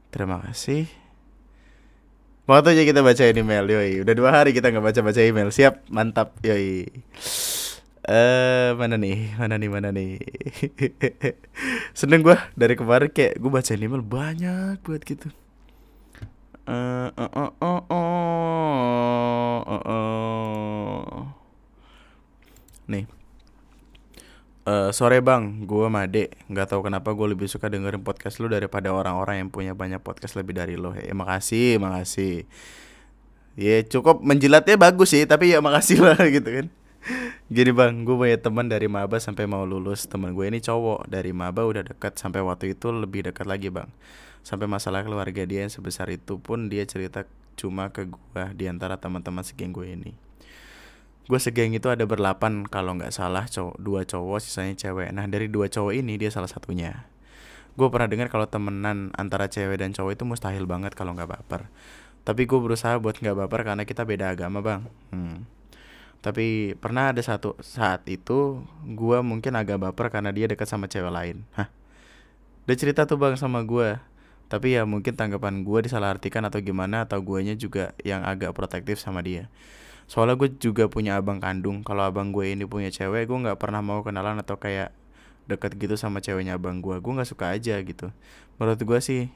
[0.10, 1.03] Terima kasih
[2.44, 4.04] Waktu aja kita baca email, yoi.
[4.04, 5.48] Udah dua hari kita nggak baca-baca email.
[5.48, 6.92] Siap, mantap, yoi.
[8.04, 9.32] Eh, uh, mana nih?
[9.40, 9.70] Mana nih?
[9.72, 10.20] Mana nih?
[12.00, 15.32] Seneng gue dari kemarin kayak gue baca email banyak buat gitu.
[16.68, 21.24] Eh, eh, eh, eh, eh, eh, eh.
[22.92, 23.23] Nih.
[24.64, 26.32] Eh, sore bang, gue Made.
[26.48, 30.40] Nggak tahu kenapa gue lebih suka dengerin podcast lu daripada orang-orang yang punya banyak podcast
[30.40, 30.96] lebih dari lo.
[30.96, 32.48] Ya makasih, makasih.
[33.60, 36.68] Ya cukup menjilatnya bagus sih, tapi ya makasih lah gitu kan.
[37.52, 40.08] Gini bang, gue punya teman dari maba sampai mau lulus.
[40.08, 43.92] Teman gue ini cowok dari maba udah dekat sampai waktu itu lebih dekat lagi bang.
[44.48, 47.28] Sampai masalah keluarga dia yang sebesar itu pun dia cerita
[47.60, 50.16] cuma ke gue di antara teman-teman segeng gue ini.
[51.24, 55.16] Gue segeng itu ada berlapan kalau nggak salah cowok dua cowok sisanya cewek.
[55.16, 57.08] Nah dari dua cowok ini dia salah satunya.
[57.80, 61.72] Gue pernah dengar kalau temenan antara cewek dan cowok itu mustahil banget kalau nggak baper.
[62.28, 64.82] Tapi gue berusaha buat nggak baper karena kita beda agama bang.
[65.16, 65.48] Hmm.
[66.24, 71.12] Tapi pernah ada satu saat itu gue mungkin agak baper karena dia dekat sama cewek
[71.12, 71.48] lain.
[71.56, 71.72] Hah?
[72.64, 73.96] Dia cerita tuh bang sama gue.
[74.48, 79.24] Tapi ya mungkin tanggapan gue disalahartikan atau gimana atau guanya juga yang agak protektif sama
[79.24, 79.48] dia.
[80.14, 81.82] Soalnya gue juga punya abang kandung.
[81.82, 84.94] Kalau abang gue ini punya cewek, gue nggak pernah mau kenalan atau kayak
[85.50, 87.02] deket gitu sama ceweknya abang gue.
[87.02, 88.14] Gue nggak suka aja gitu.
[88.62, 89.34] Menurut gue sih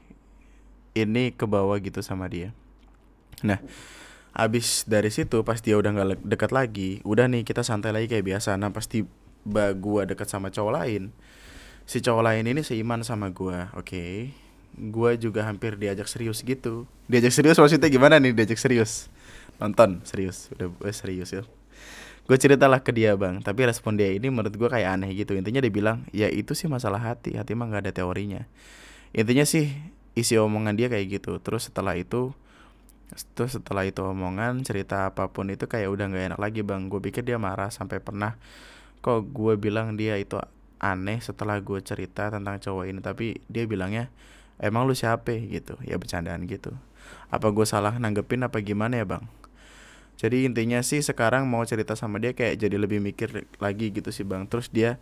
[0.94, 2.54] ini ke bawah gitu sama dia.
[3.42, 3.58] Nah,
[4.34, 8.26] abis dari situ pas dia udah nggak dekat lagi, udah nih kita santai lagi kayak
[8.26, 8.54] biasa.
[8.54, 9.02] Nah, pasti
[9.42, 11.10] ba gua dekat sama cowok lain.
[11.88, 14.30] Si cowok lain ini seiman sama gua, oke.
[14.78, 16.86] Gua juga hampir diajak serius gitu.
[17.10, 19.10] Diajak serius maksudnya gimana nih diajak serius?
[19.58, 21.42] Nonton serius, udah eh, serius ya.
[22.28, 25.34] Gue ceritalah ke dia bang, tapi respon dia ini menurut gue kayak aneh gitu.
[25.34, 28.44] Intinya dia bilang, ya itu sih masalah hati, hati mah nggak ada teorinya.
[29.16, 29.72] Intinya sih
[30.12, 31.40] isi omongan dia kayak gitu.
[31.42, 32.36] Terus setelah itu
[33.08, 36.92] Terus setelah itu omongan cerita apa pun itu kayak udah nggak enak lagi bang.
[36.92, 38.36] Gue pikir dia marah sampai pernah.
[39.00, 40.36] Kok gue bilang dia itu
[40.76, 43.00] aneh setelah gue cerita tentang cowok ini.
[43.00, 44.12] Tapi dia bilangnya
[44.60, 45.32] emang lu siapa?
[45.32, 45.80] gitu.
[45.88, 46.76] Ya bercandaan gitu.
[47.32, 49.24] Apa gue salah nanggepin apa gimana ya bang
[50.18, 54.26] Jadi intinya sih sekarang mau cerita sama dia kayak jadi lebih mikir lagi gitu sih
[54.26, 54.50] bang.
[54.50, 54.98] Terus dia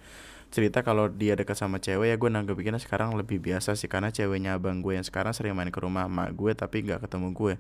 [0.53, 4.55] cerita kalau dia dekat sama cewek ya gue nanggepinnya sekarang lebih biasa sih karena ceweknya
[4.55, 7.55] abang gue yang sekarang sering main ke rumah emak gue tapi nggak ketemu gue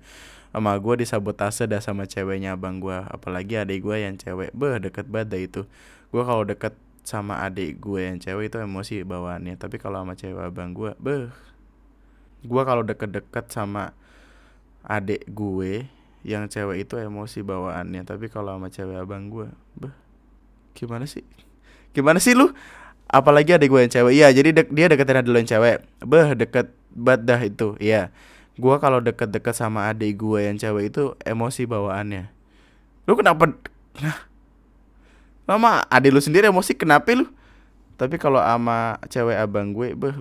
[0.55, 4.53] emak gue disabotase dah sama ceweknya abang gue apalagi adik gue yang cewek.
[4.55, 5.62] Beh deket banget dah itu.
[6.14, 10.42] Gue kalau deket sama adik gue yang cewek itu emosi bawaannya tapi kalau sama cewek
[10.42, 11.31] abang gue beh
[12.42, 13.95] gue kalau deket-deket sama
[14.83, 15.87] adik gue
[16.26, 19.46] yang cewek itu emosi bawaannya tapi kalau sama cewek abang gue
[19.78, 19.94] beh
[20.76, 21.24] gimana sih?
[21.96, 22.52] Gimana sih lu?
[23.08, 24.12] Apalagi adik gue yang cewek.
[24.12, 25.80] Iya jadi dek- dia deketin dulu yang cewek.
[26.04, 27.68] Beh deket banget dah itu.
[27.80, 28.12] Iya.
[28.56, 32.28] Gua kalau deket-deket sama adik gue yang cewek itu emosi bawaannya.
[33.08, 33.52] Lu kenapa
[33.96, 34.16] nah
[35.48, 37.24] sama adik lu sendiri emosi kenapa lu?
[37.96, 40.16] Tapi kalau sama cewek abang gue beh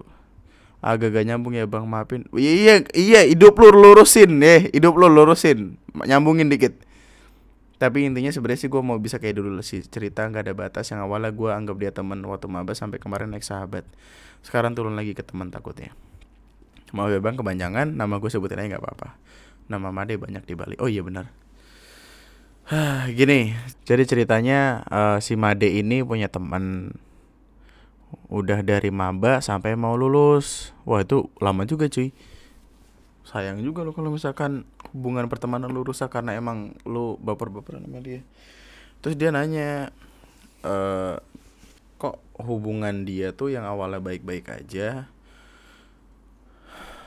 [0.84, 4.38] agak gak nyambung ya bang maafin iya iya iya hidup lu lurusin.
[4.40, 5.80] Ya hidup lu lurusin.
[5.96, 6.78] Nyambungin dikit.
[7.76, 10.90] Tapi intinya sebenarnya sih gue mau bisa kayak dulu sih cerita nggak ada batas.
[10.92, 13.84] Yang awalnya gue anggap dia teman waktu maba sampai kemarin naik sahabat.
[14.46, 15.92] Sekarang turun lagi ke teman takutnya.
[16.96, 19.18] Mau ya bang kebanyakan nama gue sebutin aja nggak apa-apa.
[19.68, 20.76] Nama Made banyak di Bali.
[20.80, 21.28] Oh iya benar.
[23.18, 23.54] Gini
[23.86, 26.96] jadi ceritanya eh, si Made ini punya teman
[28.36, 30.76] udah dari maba sampai mau lulus.
[30.84, 32.12] Wah itu lama juga cuy.
[33.24, 38.22] Sayang juga lo kalau misalkan hubungan pertemanan lu rusak karena emang lu baper-baperan sama dia.
[39.00, 39.88] Terus dia nanya
[40.68, 41.16] eh
[41.96, 45.08] kok hubungan dia tuh yang awalnya baik-baik aja?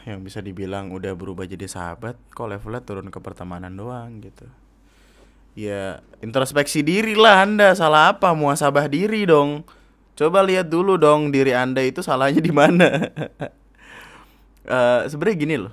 [0.09, 4.49] Yang bisa dibilang udah berubah jadi sahabat kok levelnya turun ke pertemanan doang gitu.
[5.53, 7.77] Ya introspeksi diri lah anda.
[7.77, 9.69] Salah apa muasabah diri dong
[10.19, 12.89] coba lihat dulu dong diri anda itu salahnya di mana.
[14.69, 15.73] Eh, sebenarnya gini loh.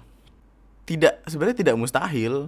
[0.87, 2.47] Tidak sebenarnya tidak mustahil.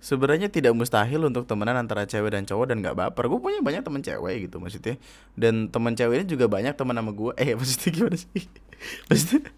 [0.00, 3.28] Sebenarnya tidak mustahil untuk temenan antara cewek dan cowok dan nggak baper.
[3.28, 4.96] Gue punya banyak temen cewek gitu maksudnya.
[5.36, 8.48] Dan temen cewek ini juga banyak teman sama gue eh maksudnya gimana sih?
[9.12, 9.52] Maksudnya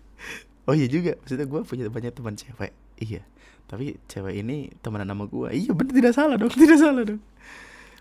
[0.66, 1.14] oh iya juga.
[1.22, 2.74] Maksudnya gue punya banyak teman cewek.
[2.98, 3.22] Iya.
[3.70, 6.50] Tapi cewek ini temenan sama gue iya bener tidak salah dong.
[6.66, 7.22] Tidak salah dong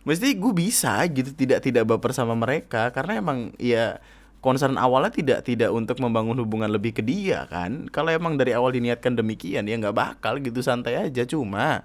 [0.06, 3.98] mesti gue bisa gitu tidak tidak baper sama mereka karena emang ya
[4.46, 7.90] concern awalnya tidak tidak untuk membangun hubungan lebih ke dia kan?
[7.90, 11.26] Kalau emang dari awal diniatkan demikian ya nggak bakal gitu santai aja.
[11.26, 11.82] Cuma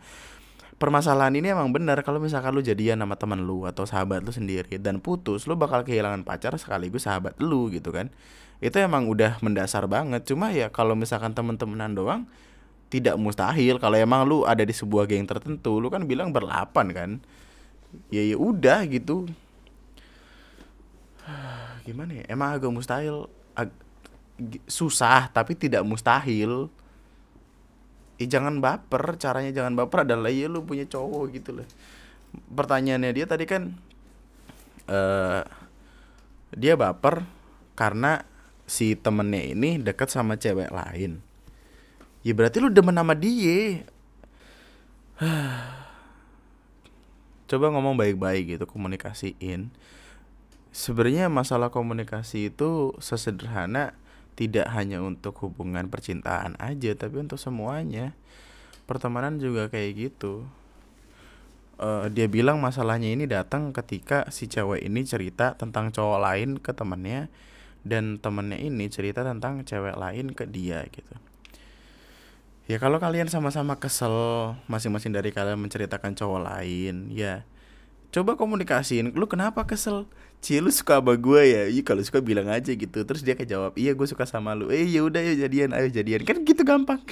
[0.76, 4.76] permasalahan ini emang benar kalau misalkan lu jadian sama teman lu atau sahabat lu sendiri
[4.76, 8.12] dan putus lu bakal kehilangan pacar sekaligus sahabat lu gitu kan?
[8.60, 10.28] Itu emang udah mendasar banget.
[10.28, 12.28] Cuma ya kalau misalkan temen-temenan doang
[12.92, 13.80] tidak mustahil.
[13.80, 17.10] Kalau emang lu ada di sebuah geng tertentu lu kan bilang berlapan kan
[18.10, 19.26] ya ya udah gitu.
[21.86, 22.24] Gimana ya?
[22.30, 23.26] Emang agak mustahil.
[23.54, 23.76] Ag-
[24.66, 26.70] susah tapi tidak mustahil.
[28.20, 29.16] Eh, jangan baper.
[29.16, 31.68] Caranya jangan baper adalah ya lu punya cowok gitu loh.
[32.30, 33.74] Pertanyaannya dia tadi kan
[34.86, 35.42] uh,
[36.54, 37.26] dia baper
[37.74, 38.22] karena
[38.70, 41.18] si temennya ini dekat sama cewek lain.
[42.20, 43.82] Ya berarti lu demen sama dia
[47.50, 49.74] coba ngomong baik-baik gitu komunikasiin.
[50.70, 53.98] Sebenarnya masalah komunikasi itu sesederhana
[54.38, 58.14] tidak hanya untuk hubungan percintaan aja tapi untuk semuanya.
[58.86, 60.46] Pertemanan juga kayak gitu.
[61.80, 66.70] Uh, dia bilang masalahnya ini datang ketika si cewek ini cerita tentang cowok lain ke
[66.70, 67.32] temennya
[67.82, 71.29] dan temennya ini cerita tentang cewek lain ke dia gitu
[72.70, 74.14] ya kalau kalian sama-sama kesel
[74.70, 77.42] masing-masing dari kalian menceritakan cowok lain ya.
[78.14, 80.06] Coba komunikasiin lu kenapa kesel?
[80.38, 81.62] Cie lu suka sama gue ya?
[81.66, 83.02] Iya kalau suka bilang aja gitu.
[83.02, 84.70] Terus dia kayak jawab Iya gue suka sama lu.
[84.70, 86.22] Eh ya udah ya jadian Ayo jadian.
[86.22, 87.02] Kan gitu gampang.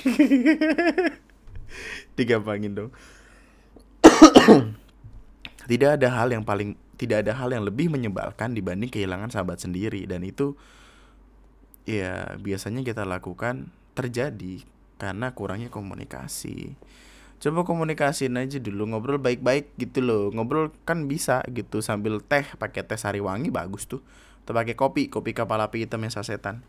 [2.18, 2.90] Digampangin dong.
[5.70, 10.06] Tidak ada hal yang paling Tidak ada hal yang lebih menyebalkan Dibanding kehilangan sahabat sendiri.
[10.06, 10.54] Dan itu
[11.82, 16.74] Ya biasanya kita lakukan Terjadi karena kurangnya komunikasi.
[17.38, 20.34] Coba komunikasiin aja dulu ngobrol baik-baik gitu loh.
[20.34, 24.02] Ngobrol kan bisa gitu sambil teh pakai teh sari wangi bagus tuh.
[24.42, 26.66] Atau pakai kopi kopi kapal api hitam yang sasetan.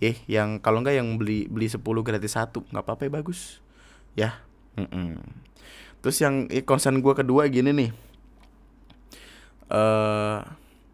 [0.00, 3.60] Eh yang kalau enggak yang beli beli 10 gratis satu nggak apa-apa ya bagus.
[4.16, 4.30] Ya
[4.80, 5.10] mm -mm.
[6.00, 7.90] terus yang eh, concern gue kedua gini nih.
[9.68, 10.40] Eh uh,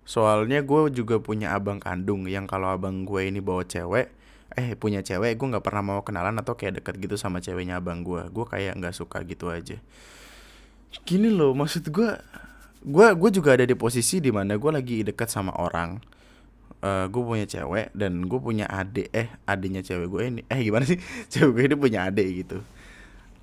[0.02, 4.10] soalnya gue juga punya abang kandung yang kalau abang gue ini bawa cewek
[4.58, 8.02] eh punya cewek gue nggak pernah mau kenalan atau kayak deket gitu sama ceweknya abang
[8.02, 9.78] gue gue kayak nggak suka gitu aja.
[11.06, 12.10] Gini loh maksud gue
[12.80, 16.02] gue gue juga ada di posisi di mana gue lagi deket sama orang.
[16.80, 20.88] Uh, gue punya cewek dan gue punya adik eh adiknya cewek gue ini eh gimana
[20.88, 20.96] sih?
[21.32, 22.64] Cewek gue ini punya adik gitu.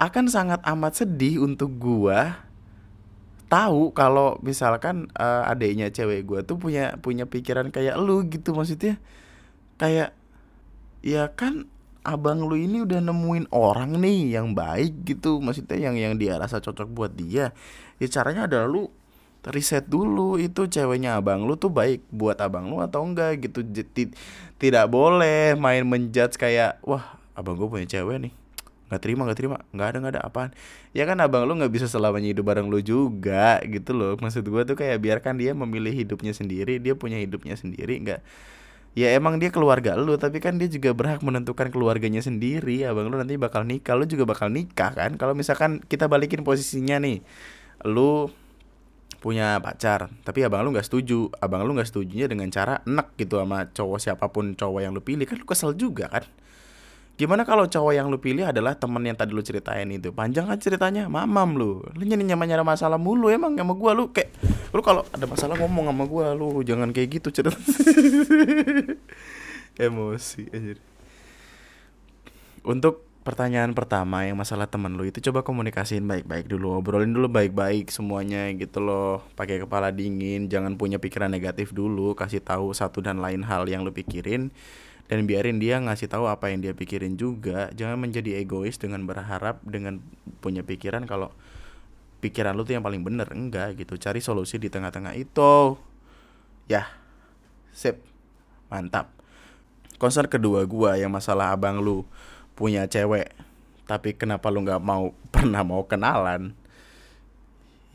[0.01, 2.17] Akan sangat amat sedih untuk gue
[3.47, 8.97] tahu kalau misalkan uh, adiknya cewek gue tuh punya punya pikiran kayak lu gitu maksudnya.
[9.77, 10.17] Kayak
[11.07, 11.71] ya kan
[12.03, 15.39] abang lu ini udah nemuin orang nih yang baik gitu.
[15.39, 17.55] Maksudnya yang yang dia rasa cocok buat dia.
[17.99, 18.91] Ya caranya adalah lu
[19.47, 23.63] riset dulu itu ceweknya abang lu tuh baik buat abang lu atau enggak gitu.
[24.59, 28.33] Tidak boleh main menjudge kayak wah abang gue punya cewek nih.
[28.91, 29.57] Nggak terima nggak terima.
[29.71, 30.21] Nggak ada nggak ada.
[30.27, 30.51] Apaan?
[30.91, 34.19] Ya kan abang lu nggak bisa selamanya hidup bareng lu juga gitu loh.
[34.19, 37.99] Maksud gue tuh kayak biarkan dia memilih hidupnya sendiri dia punya hidupnya sendiri.
[38.03, 38.19] Nggak
[38.97, 42.81] ya emang dia keluarga lu tapi kan dia juga berhak menentukan keluarganya sendiri.
[42.81, 45.21] Abang lu nanti bakal nikah lu juga bakal nikah kan?
[45.21, 47.21] Kalau misalkan kita balikin posisinya nih
[47.85, 48.33] lu
[49.21, 51.29] punya pacar tapi abang lu nggak setuju.
[51.37, 55.05] Abang lu nggak setujunya dengan cara enak gitu sama cowok siapa pun cowok yang lu
[55.05, 56.25] pilih kan lu kesel juga kan
[57.17, 60.13] Gimana kalau cowok yang lu pilih adalah temen yang tadi lu ceritain itu?
[60.13, 61.81] Panjang kan ceritanya, mamam lu.
[61.97, 64.29] Lu nyari nyaman nyari masalah mulu emang sama gua lu kayak
[64.69, 67.57] lu kalau ada masalah ngomong sama gua lu jangan kayak gitu cerita.
[69.81, 70.77] Emosi anjir.
[72.61, 77.91] Untuk pertanyaan pertama yang masalah temen lu itu coba komunikasiin baik-baik dulu obrolin dulu baik-baik
[77.91, 83.19] semuanya gitu loh pakai kepala dingin jangan punya pikiran negatif dulu kasih tahu satu dan
[83.19, 84.47] lain hal yang lu pikirin
[85.07, 87.71] dan biarin dia ngasih tahu apa yang dia pikirin juga.
[87.71, 90.03] Jangan menjadi egois dengan berharap dengan
[90.43, 91.31] punya pikiran kalau
[92.19, 93.31] pikiran lu tuh yang paling bener.
[93.31, 93.95] Enggak gitu.
[93.95, 95.79] Cari solusi di tengah-tengah itu.
[96.67, 96.91] Ya.
[97.71, 98.03] Sip.
[98.67, 99.15] Mantap.
[99.95, 102.03] Konser kedua gua yang masalah abang lu
[102.59, 103.31] punya cewek
[103.87, 106.51] tapi kenapa lu nggak mau pernah mau kenalan?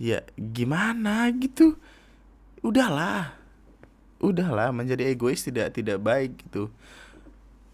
[0.01, 1.77] Ya gimana gitu?
[2.65, 3.37] Udahlah.
[4.17, 6.73] Udahlah menjadi egois tidak tidak baik gitu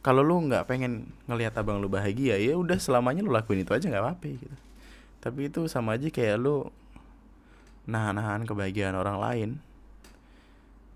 [0.08, 3.92] kalau lu nggak pengen ngelihat abang lu bahagia ya udah selamanya lu lakuin itu aja
[3.92, 4.56] nggak apa-apa gitu
[5.20, 6.72] tapi itu sama aja kayak lu
[7.84, 9.50] nahan-nahan kebahagiaan orang lain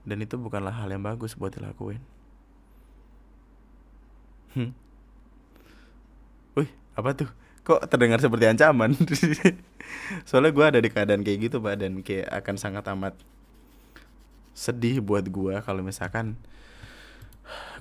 [0.09, 2.01] dan itu bukanlah hal yang bagus buat dilakuin
[4.57, 4.73] hmm.
[6.57, 7.29] Wih, apa tuh?
[7.65, 8.93] Kok terdengar seperti ancaman?
[10.29, 13.17] Soalnya gue ada di keadaan kayak gitu, Pak, dan kayak akan sangat amat
[14.53, 16.37] sedih buat gue kalau misalkan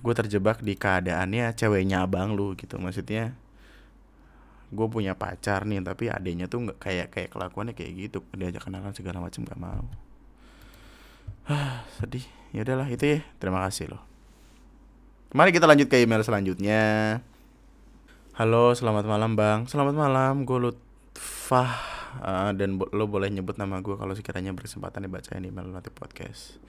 [0.02, 2.82] gue terjebak di keadaannya ceweknya abang lu gitu.
[2.82, 3.36] Maksudnya
[4.72, 8.20] gue punya pacar nih tapi adanya tuh nggak kayak kayak kelakuannya kayak gitu.
[8.34, 9.86] Diajak kenalan segala macam gak mau.
[12.00, 12.26] Sedih.
[12.52, 13.20] Ya udahlah itu ya.
[13.40, 14.04] Terima kasih loh.
[15.32, 16.82] Mari kita lanjut ke email selanjutnya.
[18.36, 19.64] Halo selamat malam bang.
[19.70, 22.02] Selamat malam gue Lutfah.
[22.12, 26.60] Uh, dan bo lo boleh nyebut nama gue kalau sekiranya berkesempatan dibacain email nanti podcast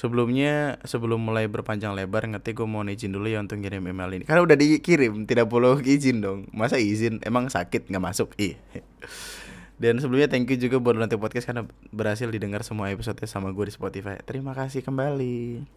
[0.00, 4.24] Sebelumnya sebelum mulai berpanjang lebar ngerti gue mau izin dulu ya untuk kirim email ini
[4.24, 8.56] Karena udah dikirim tidak perlu izin dong Masa izin emang sakit nggak masuk Ih.
[9.76, 13.68] Dan sebelumnya thank you juga buat nanti podcast karena berhasil didengar semua episode sama gue
[13.68, 15.68] di Spotify Terima kasih kembali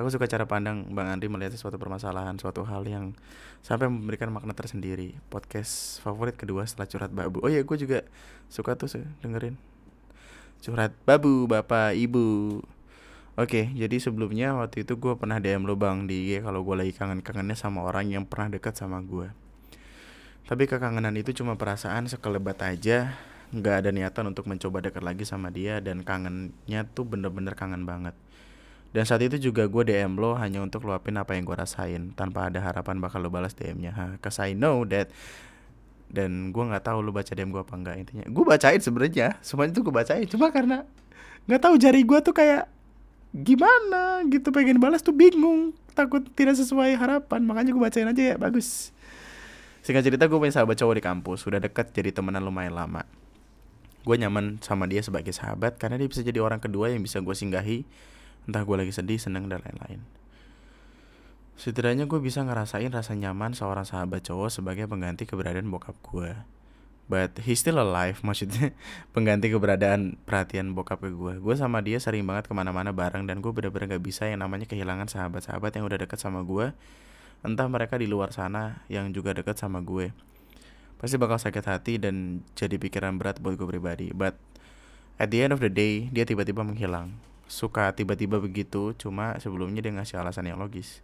[0.00, 3.12] Aku suka cara pandang Bang Andri melihat suatu permasalahan, suatu hal yang
[3.60, 5.18] sampai memberikan makna tersendiri.
[5.28, 7.42] Podcast favorit kedua setelah curhat babu.
[7.44, 8.06] Oh iya, gue juga
[8.48, 8.88] suka tuh
[9.20, 9.58] dengerin
[10.62, 12.60] curhat babu, bapak, ibu.
[13.40, 16.92] Oke, jadi sebelumnya waktu itu gue pernah DM lo bang di IG kalau gue lagi
[16.92, 19.32] kangen-kangennya sama orang yang pernah dekat sama gue.
[20.44, 23.16] Tapi kekangenan itu cuma perasaan sekelebat aja,
[23.56, 28.12] nggak ada niatan untuk mencoba dekat lagi sama dia dan kangennya tuh bener-bener kangen banget.
[28.92, 32.52] Dan saat itu juga gue DM lo hanya untuk luapin apa yang gue rasain tanpa
[32.52, 34.20] ada harapan bakal lo balas DM-nya.
[34.20, 35.08] Cause I know that
[36.12, 38.28] dan gue nggak tahu lo baca DM gue apa enggak intinya.
[38.28, 40.28] Gue bacain sebenarnya, semuanya tuh gue bacain.
[40.28, 40.84] Cuma karena
[41.48, 42.79] nggak tahu jari gue tuh kayak
[43.30, 48.36] gimana gitu pengen balas tuh bingung takut tidak sesuai harapan makanya gue bacain aja ya
[48.36, 48.90] bagus.
[49.80, 53.06] Singkat cerita gue punya sahabat cowok di kampus sudah dekat jadi temenan lumayan lama.
[54.04, 57.32] Gue nyaman sama dia sebagai sahabat karena dia bisa jadi orang kedua yang bisa gue
[57.32, 57.86] singgahi.
[58.48, 60.00] Entah gue lagi sedih seneng dan lain-lain.
[61.60, 66.59] Setidaknya gue bisa ngerasain rasa nyaman seorang sahabat cowok sebagai pengganti keberadaan bokap gue
[67.10, 68.70] but he still alive maksudnya
[69.10, 73.42] pengganti keberadaan perhatian bokap ke gue gue sama dia sering banget ke mana-mana bareng dan
[73.42, 76.70] gue bener-bener gak bisa yang namanya kehilangan sahabat-sahabat yang udah deket sama gue
[77.40, 80.12] entah mereka di luar sana yang juga deket sama gue.
[81.00, 84.12] Pasti bakal sakit hati dan jadi pikiran berat buat gue pribadi.
[84.12, 84.36] But
[85.16, 87.16] at the end of the day dia tiba-tiba menghilang.
[87.50, 91.00] Suka tiba-tiba begitu cuma sebelumnya dia ngasih alasan yang logis.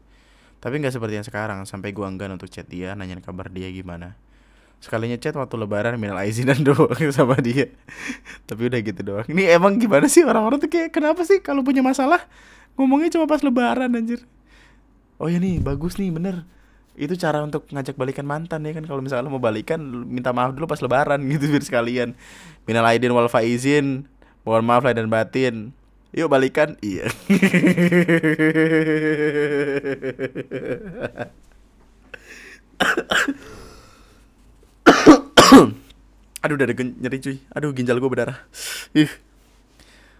[0.61, 4.17] Tapi nggak seperti yang sekarang sampai gue enggan untuk chat dia nanyain kabar dia gimana
[4.81, 7.73] sekalinya chat waktu lebaran minal aizin dan doang sama dia.
[8.45, 9.27] Tapi udah gitu doang.
[9.27, 12.23] Ini emang gimana sih orang-orang tuh kayak kenapa sih kalau punya masalah
[12.77, 14.23] ngomongnya cuma pas lebaran anjir?
[15.17, 16.45] Oh ya nih bagus nih bener.
[16.97, 20.65] Itu cara untuk ngajak balikan mantan ya kan kalau misalnya mau balikan minta maaf dulu
[20.69, 22.15] pas lebaran gitu biar sekalian.
[22.69, 24.07] Minal aidin wal faizin
[24.47, 25.73] mohon maaf lahir dan batin.
[26.17, 27.13] Yuk balikan iya
[36.43, 37.37] Aduh udah nyeri cuy.
[37.55, 38.39] Aduh ginjal gue berdarah.
[38.95, 39.11] Ih.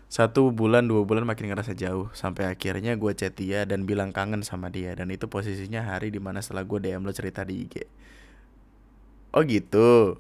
[0.07, 2.11] Satu bulan dua bulan makin ngerasa jauh.
[2.15, 4.95] Sampai akhirnya gue chat dia dan bilang kangen sama dia.
[4.95, 7.87] Dan itu posisinya hari di mana setelah gue DM lo cerita di IG
[9.37, 10.17] oh gitu.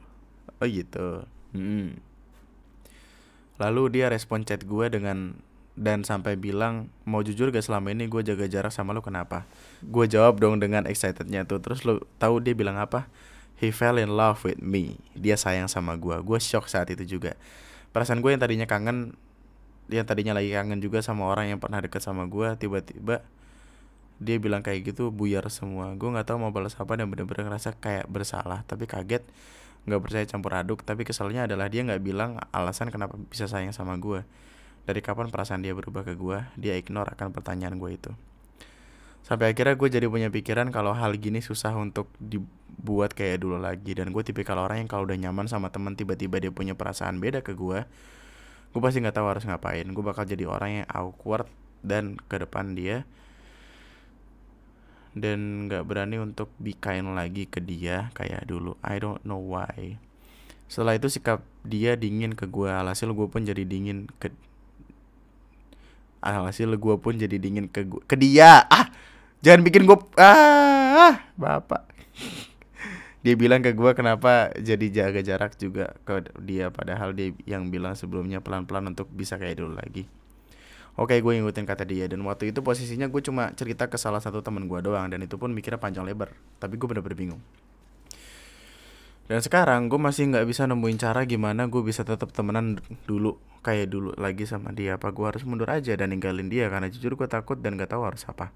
[0.60, 1.24] Oh gitu.
[1.56, 1.96] Hmm.
[3.56, 5.40] lalu dia respon chat gue dengan
[5.80, 9.48] dan sampai bilang mau jujur gak selama ini gue jaga jarak sama lo kenapa?
[9.80, 11.64] Gue jawab dong dengan excitednya tuh.
[11.64, 13.08] Terus lo tahu dia bilang apa
[13.56, 15.00] he fell in love with me.
[15.16, 17.34] Dia sayang sama gue gue shock saat itu juga.
[17.90, 19.16] Perasaan gue yang tadinya kangen
[19.88, 23.22] yang tadinya lagi kangen juga sama orang yang pernah deket sama gue tiba-tiba
[24.16, 25.92] dia bilang kayak gitu buyar semua.
[25.96, 28.64] Gue nggak tahu mau balas apa dan bener-bener ngerasa kayak bersalah.
[28.68, 29.24] Tapi kaget
[29.88, 30.84] nggak percaya campur aduk.
[30.84, 34.24] Tapi keselnya adalah dia nggak bilang alasan kenapa bisa sayang sama gue
[34.86, 38.10] dari kapan perasaan dia berubah ke gue dia ignore akan pertanyaan gue itu
[39.26, 43.98] sampai akhirnya gue jadi punya pikiran kalau hal gini susah untuk dibuat kayak dulu lagi.
[43.98, 47.42] Dan gue tipikal orang yang kalau udah nyaman sama temen tiba-tiba dia punya perasaan beda
[47.42, 47.82] ke gue
[48.76, 49.88] gue pasti nggak tahu harus ngapain.
[49.88, 51.48] Gue bakal jadi orang yang awkward
[51.80, 53.08] dan ke depan dia
[55.16, 58.76] dan nggak berani untuk be kind lagi ke dia kayak dulu.
[58.84, 59.96] I don't know why.
[60.68, 62.68] Setelah itu sikap dia dingin ke gue.
[62.68, 64.28] Alhasil gue pun jadi dingin ke
[66.20, 68.68] alhasil gue pun jadi dingin ke gue ke dia.
[68.68, 68.92] Ah
[69.46, 71.86] jangan bikin gue ah bapak.
[73.22, 77.94] Dia bilang ke gue kenapa jadi jaga jarak juga ke dia padahal dia yang bilang
[77.94, 80.10] sebelumnya pelan-pelan untuk bisa kayak dulu lagi.
[80.98, 82.10] Oke gue ngikutin kata dia.
[82.10, 85.38] Dan waktu itu posisinya gue cuma cerita ke salah satu temen gue doang dan itu
[85.38, 86.34] pun mikirnya panjang lebar.
[86.58, 87.42] Tapi gue bener-bener bingung.
[89.26, 92.78] Dan sekarang gue masih nggak bisa nemuin cara gimana gue bisa tetap temenan
[93.10, 95.02] dulu kayak dulu lagi sama dia.
[95.02, 96.70] Apa gue harus mundur aja dan ninggalin dia?
[96.70, 98.54] Karena jujur gue takut dan gak tahu harus apa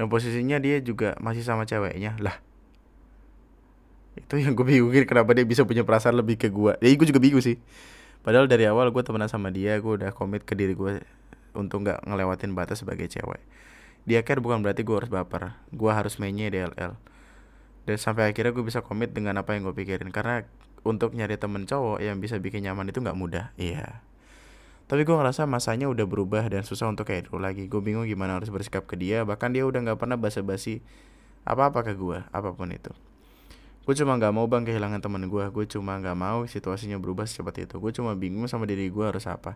[0.00, 2.16] dan posisinya dia juga masih sama ceweknya.
[2.24, 2.40] Lah.
[4.16, 7.20] Itu yang gue bingungin kenapa dia bisa punya perasaan lebih ke gue ya gue juga
[7.20, 7.60] bingung sih.
[8.24, 11.04] Padahal dari awal gue temenan sama dia gue udah komit ke diri gue
[11.52, 13.44] untuk nggak ngelewatin batas sebagai cewek.
[14.08, 16.96] Dia care bukan berarti gue harus baper gue harus mainnya DLL
[17.84, 20.08] dan sampai akhirnya gue bisa komit dengan apa yang gue pikirin.
[20.16, 20.48] Karena
[20.80, 23.52] untuk nyari temen cowok yang bisa bikin nyaman itu nggak mudah.
[23.60, 24.00] Iya
[24.90, 27.70] tapi gue ngerasa masanya udah berubah dan susah untuk kayak dulu lagi.
[27.70, 29.22] Gue bingung gimana harus bersikap ke dia.
[29.22, 30.82] Bahkan dia udah nggak pernah basa-basi
[31.46, 32.90] apa-apa ke gue apa pun itu.
[33.86, 37.70] Gue cuma nggak mau bang kehilangan teman gue gue cuma nggak mau situasinya berubah secepat
[37.70, 37.78] itu.
[37.78, 39.54] Gue cuma bingung sama diri gue harus apa.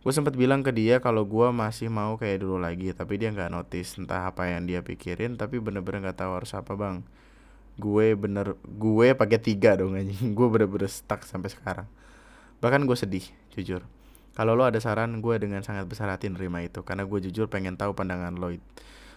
[0.00, 3.52] Gue sempat bilang ke dia kalau gue masih mau kayak dulu lagi tapi dia nggak
[3.52, 7.04] notice entah apa yang dia pikirin tapi bener-bener nggak tahu harus apa bang.
[7.76, 10.32] Gue bener gue pakai tiga dong anjing.
[10.32, 11.88] Gue bener-bener stuck sampai sekarang.
[12.64, 13.84] Bahkan gue sedih jujur
[14.34, 16.82] kalau lo ada saran gue dengan sangat besar hati nerima itu.
[16.82, 18.50] Karena gue jujur pengen tahu pandangan lo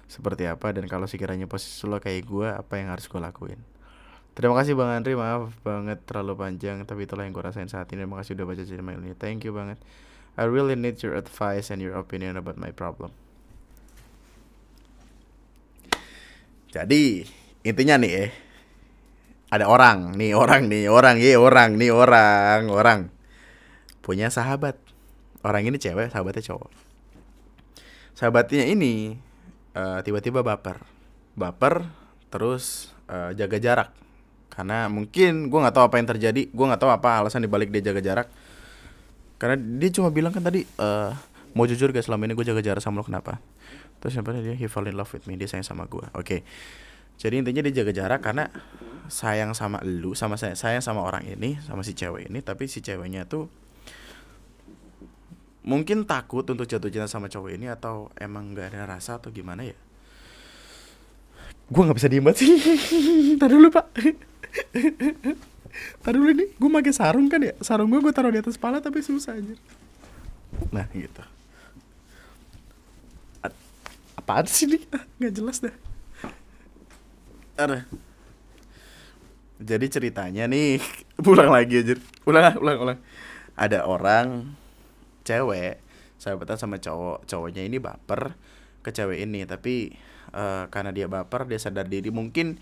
[0.05, 0.70] seperti apa.
[0.78, 3.57] Dan kalau sekiranya posisi lo kayak gue apa yang harus gue lakuin?
[4.38, 8.05] Terima kasih Bang Andri, maaf banget terlalu panjang Tapi itulah yang gue rasain saat ini.
[8.05, 9.18] Terima kasih udah baca cerita ini.
[9.18, 9.82] Thank you banget.
[10.38, 13.09] I really need your advice and your opinion about my problem.
[16.70, 17.26] Jadi
[17.65, 18.32] intinya nih eh,
[19.49, 22.99] ada orang nih orang nih orang ya orang nih orang orang.
[24.05, 24.78] Punya sahabat
[25.45, 26.71] orang ini cewek sahabatnya cowok.
[28.17, 29.17] Sahabatnya ini
[29.77, 30.81] uh, tiba-tiba baper.
[31.38, 31.85] Baper
[32.33, 33.89] terus uh, jaga jarak.
[34.49, 37.93] Karena mungkin gue nggak tahu apa yang terjadi gue nggak tahu apa alasan dibalik dia
[37.93, 38.27] jaga jarak.
[39.38, 41.13] Karena dia cuma bilang kan tadi uh,
[41.53, 43.38] mau jujur guys selama ini gue jaga jarak sama lo kenapa?
[44.01, 46.21] Terus yang dia he fall in love with me dia sayang sama gue oke.
[46.21, 46.41] Okay.
[47.17, 48.45] jadi intinya dia jaga jarak karena
[49.09, 52.83] sayang sama lu sama saya sayang sama orang ini sama si cewek ini tapi si
[52.83, 53.49] ceweknya tuh
[55.68, 59.68] mungkin takut untuk jatuh cinta sama cowok ini atau emang gak ada rasa atau gimana
[59.68, 59.76] ya
[61.68, 62.47] gue nggak bisa diem sih
[63.41, 63.86] tadi dulu pak
[66.01, 67.53] Tadi dulu nih, gue pakai sarung kan ya.
[67.61, 69.55] Sarung gue gue taruh di atas kepala tapi susah aja.
[70.74, 71.24] Nah gitu.
[73.45, 73.47] A
[74.18, 74.82] apaan sih nih?
[75.22, 75.76] Gak jelas dah.
[77.57, 77.86] Ada.
[79.57, 80.82] Jadi ceritanya nih,
[81.26, 81.93] pulang lagi aja.
[82.26, 82.99] Ulang, ulang, ulang.
[83.57, 84.53] Ada orang
[85.28, 85.84] cewek
[86.15, 87.28] sahabatan sama cowok.
[87.28, 88.39] Cowoknya ini baper
[88.80, 89.91] ke cewek ini, tapi
[90.32, 92.07] uh, karena dia baper, dia sadar diri.
[92.07, 92.55] Mungkin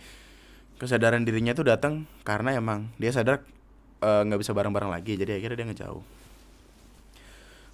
[0.81, 3.47] kesadaran dirinya tuh datang karena emang dia sadar
[4.03, 5.15] eh, nggak uh, bisa bareng-bareng lagi.
[5.15, 6.03] Jadi akhirnya dia ngejauh.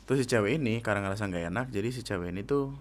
[0.06, 2.76] Terus si cewek ini karena ngerasa nggak enak jadi si cewek ini tuh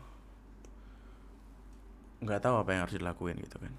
[2.27, 3.73] nggak tahu apa yang harus dilakuin gitu kan.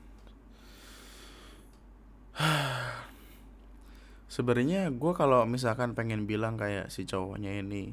[4.33, 7.91] Sebenarnya gue kalau misalkan pengen bilang kayak si cowoknya ini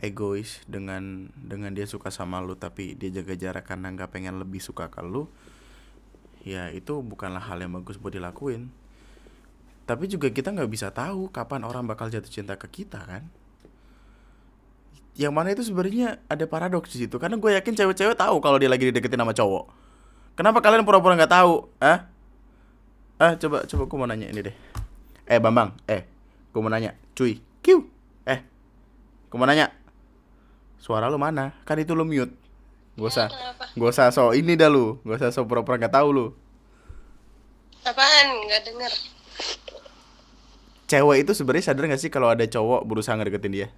[0.00, 4.62] egois dengan dengan dia suka sama lu tapi dia jaga jarak karena nggak pengen lebih
[4.64, 5.28] suka ke lu
[6.42, 8.70] ya itu bukanlah hal yang bagus buat dilakuin.
[9.82, 13.26] Tapi juga kita nggak bisa tahu kapan orang bakal jatuh cinta ke kita kan?
[15.18, 18.70] Yang mana itu sebenarnya ada paradoks di situ karena gue yakin cewek-cewek tahu kalau dia
[18.70, 19.64] lagi dideketin sama cowok.
[20.38, 22.08] Kenapa kalian pura-pura nggak tahu ah
[23.20, 24.56] ah coba coba gue mau nanya ini deh.
[25.28, 26.08] Eh bambang eh
[26.50, 27.86] gue mau nanya cuy kiu
[28.26, 28.40] eh
[29.28, 29.81] gue mau nanya
[30.82, 32.34] suara lu mana kan itu lu mute
[32.92, 33.28] Gak usah,
[33.72, 36.26] gak usah so ini dah lu, gak usah so pura-pura gak tahu lu.
[37.88, 38.28] Apaan?
[38.52, 38.92] Gak denger.
[40.92, 43.68] Cewek itu sebenarnya sadar gak sih kalau ada cowok berusaha ngedeketin dia?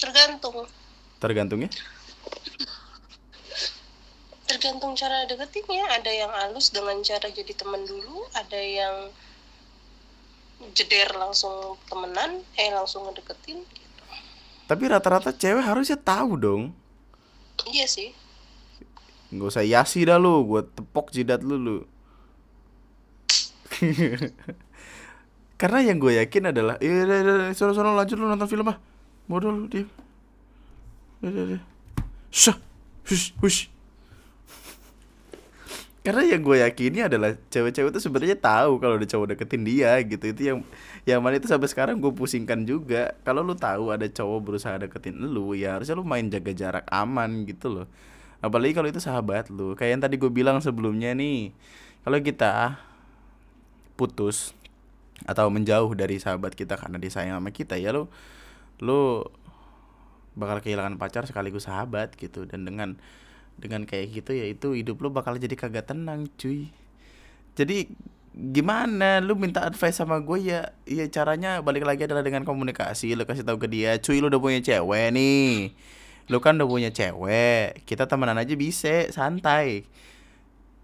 [0.00, 0.64] Tergantung.
[1.20, 1.70] Tergantung ya?
[4.48, 5.92] Tergantung cara deketinnya.
[5.92, 9.12] Ada yang halus dengan cara jadi teman dulu, ada yang
[10.72, 13.60] jeder langsung temenan, eh langsung ngedeketin.
[14.72, 16.72] Tapi rata-rata cewek harusnya tahu dong
[17.68, 18.10] Iya sih.
[19.32, 21.76] Gak usah yasi dah lu, gue tepok jidat lu lu.
[25.60, 28.76] Karena yang gue yakin adalah, iya, iya, iya, sono sono lanjut lu nonton film ah.
[29.30, 29.86] Bodoh lu dia.
[31.22, 31.60] Iya, iya,
[32.32, 33.70] hush, hush.
[36.02, 40.24] Karena yang gue yakini adalah cewek-cewek itu sebenarnya tahu kalau ada cowok deketin dia gitu.
[40.34, 40.58] Itu yang
[41.06, 43.14] yang mana itu sampai sekarang gue pusingkan juga.
[43.22, 47.46] Kalau lu tahu ada cowok berusaha deketin lu, ya harusnya lu main jaga jarak aman
[47.46, 47.86] gitu loh.
[48.42, 49.78] Apalagi kalau itu sahabat lu.
[49.78, 51.54] Kayak yang tadi gue bilang sebelumnya nih.
[52.02, 52.82] Kalau kita
[53.94, 54.58] putus
[55.22, 58.10] atau menjauh dari sahabat kita karena dia sayang sama kita ya lu
[58.82, 59.22] lu
[60.34, 62.98] bakal kehilangan pacar sekaligus sahabat gitu dan dengan
[63.62, 66.66] dengan kayak gitu ya itu hidup lu bakal jadi kagak tenang cuy.
[67.54, 67.86] Jadi
[68.34, 69.22] gimana?
[69.22, 73.14] Lu minta advice sama gue ya ya caranya balik lagi adalah dengan komunikasi.
[73.14, 75.70] Lu kasih tahu ke dia cuy lu udah punya cewek nih.
[76.26, 77.86] Lu kan udah punya cewek.
[77.86, 79.86] Kita temenan aja bisa santai.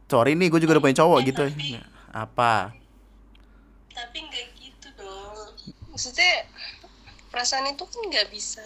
[0.06, 1.44] Sorry nih gue juga udah punya cowok gitu.
[1.50, 1.82] Tapi,
[2.14, 2.72] apa?
[3.92, 5.52] Tapi nggak gitu dong.
[5.90, 6.46] Maksudnya
[7.34, 8.64] perasaan itu kan nggak bisa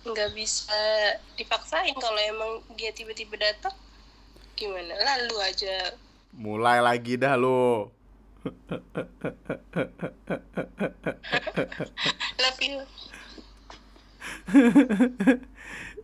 [0.00, 0.80] nggak bisa
[1.36, 3.76] dipaksain kalau emang dia tiba-tiba datang
[4.56, 4.96] gimana?
[4.96, 5.96] Lalu aja.
[6.36, 7.90] Mulai lagi dah lo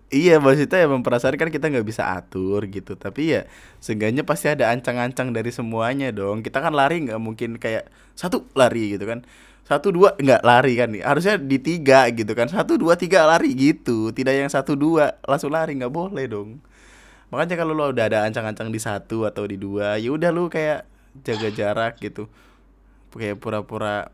[0.06, 2.94] Iya maksudnya emang perasaan kan kita nggak bisa atur gitu.
[2.94, 3.42] Tapi ya
[3.82, 6.46] seenggaknya pasti ada ancang-ancang dari semuanya dong.
[6.46, 9.26] Kita kan lari nggak mungkin kayak satu lari gitu kan
[9.66, 10.88] satu dua nggak lari kan.
[10.94, 12.46] Nih harusnya di tiga gitu kan.
[12.46, 14.14] Satu dua tiga lari gitu.
[14.14, 16.62] Tidak yang satu dua langsung lari nggak boleh dong.
[17.34, 20.86] Makanya kalau lo udah ada ancang-ancang di satu atau di dua ya udah lu kayak
[21.26, 22.30] jaga jarak gitu.
[23.10, 24.06] Kayak pura-pura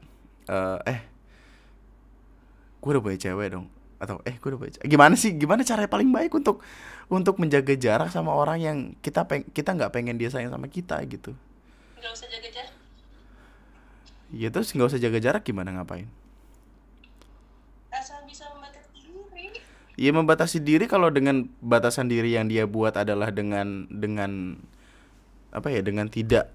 [0.48, 1.00] eh eh
[2.80, 3.68] gue udah punya cewek dong.
[4.00, 4.88] Atau eh gue udah punya cewek.
[4.88, 5.36] gimana sih?
[5.36, 6.64] Gimana cara paling baik untuk
[7.12, 10.96] untuk menjaga jarak sama orang yang kita peng kita nggak pengen dia sayang sama kita
[11.04, 11.36] gitu?
[12.00, 12.81] Nggak usah jaga jarak
[14.32, 16.08] ya terus nggak usah jaga jarak gimana ngapain?
[17.92, 19.60] Asal bisa membatasi diri.
[20.00, 24.56] Ya membatasi diri kalau dengan batasan diri yang dia buat adalah dengan dengan
[25.52, 26.48] apa ya dengan tidak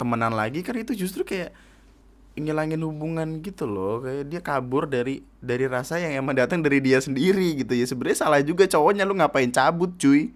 [0.00, 1.52] temenan lagi kan itu justru kayak
[2.34, 4.02] ngilangin hubungan gitu loh.
[4.02, 7.76] Kayak dia kabur dari dari rasa yang emang datang dari dia sendiri gitu.
[7.76, 10.34] Ya sebenarnya salah juga cowoknya lu ngapain cabut cuy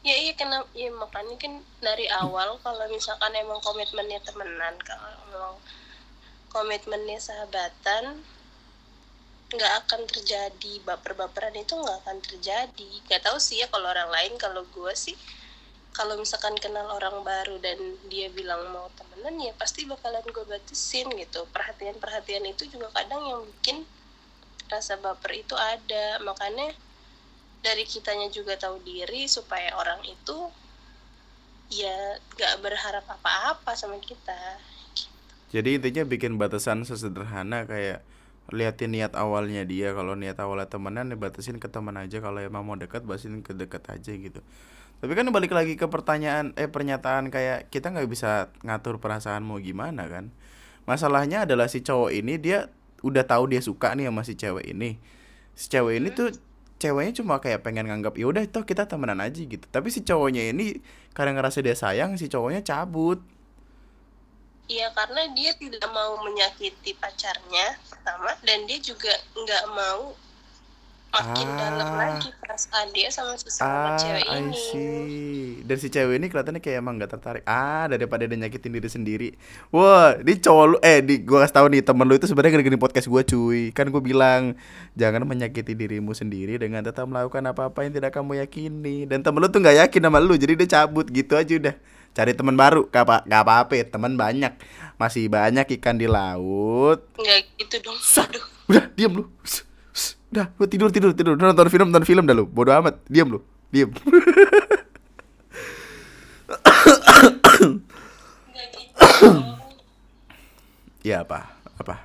[0.00, 1.52] ya iya kenapa ya makanya kan
[1.84, 5.54] dari awal kalau misalkan emang komitmennya temenan kalau emang
[6.48, 8.24] komitmennya sahabatan
[9.50, 12.90] nggak akan terjadi baper-baperan itu nggak akan terjadi.
[13.10, 15.18] Nggak tahu sih ya kalau orang lain kalau gue sih
[15.90, 21.10] kalau misalkan kenal orang baru dan dia bilang mau temenan ya pasti bakalan gue batasin
[21.18, 21.50] gitu.
[21.50, 23.82] Perhatian-perhatian itu juga kadang yang bikin
[24.70, 26.22] rasa baper itu ada.
[26.22, 26.70] Makanya
[27.60, 30.48] dari kitanya juga tahu diri supaya orang itu
[31.70, 34.58] ya nggak berharap apa-apa sama kita.
[35.50, 38.02] Jadi intinya bikin batasan sesederhana kayak
[38.50, 42.18] liatin niat awalnya dia kalau niat awalnya temenan ya batasin ke teman aja.
[42.18, 44.40] Kalau emang mau dekat batasin ke dekat aja gitu.
[45.00, 49.56] Tapi kan balik lagi ke pertanyaan eh pernyataan kayak kita nggak bisa ngatur perasaan mau
[49.62, 50.28] gimana kan?
[50.84, 52.68] Masalahnya adalah si cowok ini dia
[53.00, 55.00] udah tahu dia suka nih sama si cewek ini.
[55.56, 56.34] Si cewek ini tuh
[56.80, 59.68] ceweknya cuma kayak pengen nganggap ya udah itu kita temenan aja gitu.
[59.68, 60.80] Tapi si cowoknya ini
[61.12, 63.20] karena ngerasa dia sayang si cowoknya cabut.
[64.70, 70.14] Iya karena dia tidak mau menyakiti pacarnya pertama dan dia juga nggak mau
[71.10, 71.56] makin Ah.
[71.58, 74.54] dalam lagi perasaan dia sama sesama Ah, cewek I ini.
[74.54, 75.48] see.
[75.62, 77.42] Dan si cewek ini kelihatannya kayak emang gak tertarik.
[77.44, 79.28] Ah, daripada dia nyakitin diri sendiri.
[79.68, 82.78] Wah, ini cowok lu eh di gua kasih tahu nih temen lu itu sebenarnya gini
[82.78, 83.74] podcast gua cuy.
[83.74, 84.54] Kan gua bilang
[84.94, 89.04] jangan menyakiti dirimu sendiri dengan tetap melakukan apa-apa yang tidak kamu yakini.
[89.04, 91.74] Dan temen lu tuh nggak yakin sama lu, jadi dia cabut gitu aja udah.
[92.10, 94.50] Cari teman baru, gak apa gak apa-apa, teman banyak.
[94.98, 97.06] Masih banyak ikan di laut.
[97.14, 97.94] Nggak gitu dong.
[97.94, 98.44] Aduh.
[98.66, 99.24] Udah, diam lu.
[99.46, 99.62] Ss,
[100.30, 101.34] Udah, lu tidur tidur tidur.
[101.34, 102.46] Udah nonton film nonton film dah lu.
[102.46, 103.02] Bodoh amat.
[103.10, 103.40] Diam lu.
[103.70, 103.90] Diam.
[111.00, 111.48] Ya apa?
[111.80, 111.96] Apa?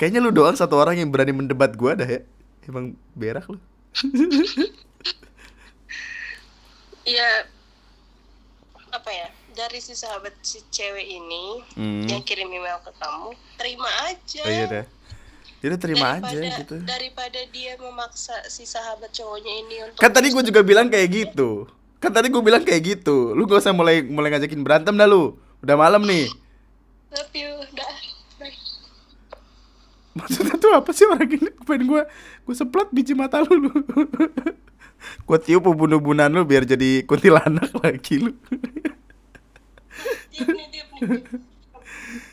[0.00, 2.20] Kayaknya lu doang satu orang yang berani mendebat gua dah ya.
[2.64, 3.58] Emang berak lu.
[7.02, 7.50] Iya
[8.92, 12.04] apa ya dari si sahabat si cewek ini Hmm.
[12.06, 14.42] yang kirim email ke kamu terima aja.
[14.46, 14.84] Oh iya dah.
[15.62, 16.74] Jadi terima aja daripada, gitu.
[16.82, 21.70] Daripada dia memaksa si sahabat cowoknya ini untuk Kan tadi gue juga bilang kayak gitu.
[22.02, 23.30] Kan tadi gue bilang kayak gitu.
[23.30, 25.38] Lu gak usah mulai mulai ngajakin berantem dah lu.
[25.62, 26.26] Udah malam nih.
[27.14, 27.94] Love you, dah.
[28.42, 28.58] Bye.
[30.18, 31.50] Maksudnya tuh apa sih orang ini?
[31.62, 32.02] Pengen gue
[32.42, 33.72] gue seplot biji mata lu lu.
[35.30, 38.34] gue tiup ubun-ubunan lu biar jadi kuntilanak lagi lu.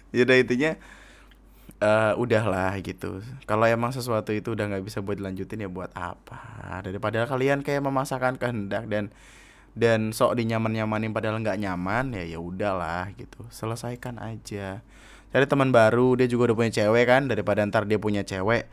[0.10, 0.74] Ya udah intinya
[1.80, 3.24] eh udahlah gitu.
[3.48, 6.40] Kalau emang sesuatu itu udah nggak bisa buat dilanjutin ya buat apa?
[6.84, 9.16] Daripada kalian kayak memaksakan kehendak dan
[9.80, 13.48] dan sok dinyaman-nyamanin padahal nggak nyaman ya ya udahlah gitu.
[13.48, 14.84] Selesaikan aja.
[15.30, 18.66] Cari teman baru, dia juga udah punya cewek kan daripada ntar dia punya cewek.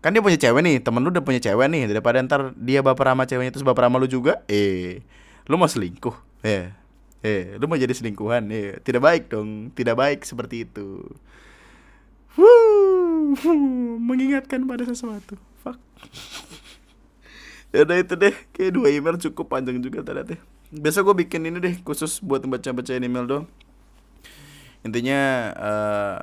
[0.00, 3.12] Kan dia punya cewek nih, temen lu udah punya cewek nih daripada ntar dia baper
[3.12, 4.40] sama ceweknya terus baper sama lu juga.
[4.48, 5.04] Eh,
[5.44, 6.16] lu mau selingkuh?
[6.42, 6.72] Eh.
[7.20, 8.48] Eh, lu mau jadi selingkuhan?
[8.48, 9.76] Eh, tidak baik dong.
[9.76, 11.04] Tidak baik seperti itu.
[12.38, 13.34] Wuh,
[14.08, 15.34] mengingatkan pada sesuatu.
[15.62, 15.78] Fuck.
[17.74, 20.38] ya udah itu deh, kayak dua email cukup panjang juga ternyata.
[20.70, 23.44] Besok gue bikin ini deh khusus buat baca-bacain email dong.
[24.86, 25.20] Intinya
[25.54, 26.18] eh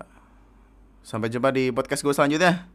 [1.04, 2.68] sampai jumpa di podcast gue selanjutnya.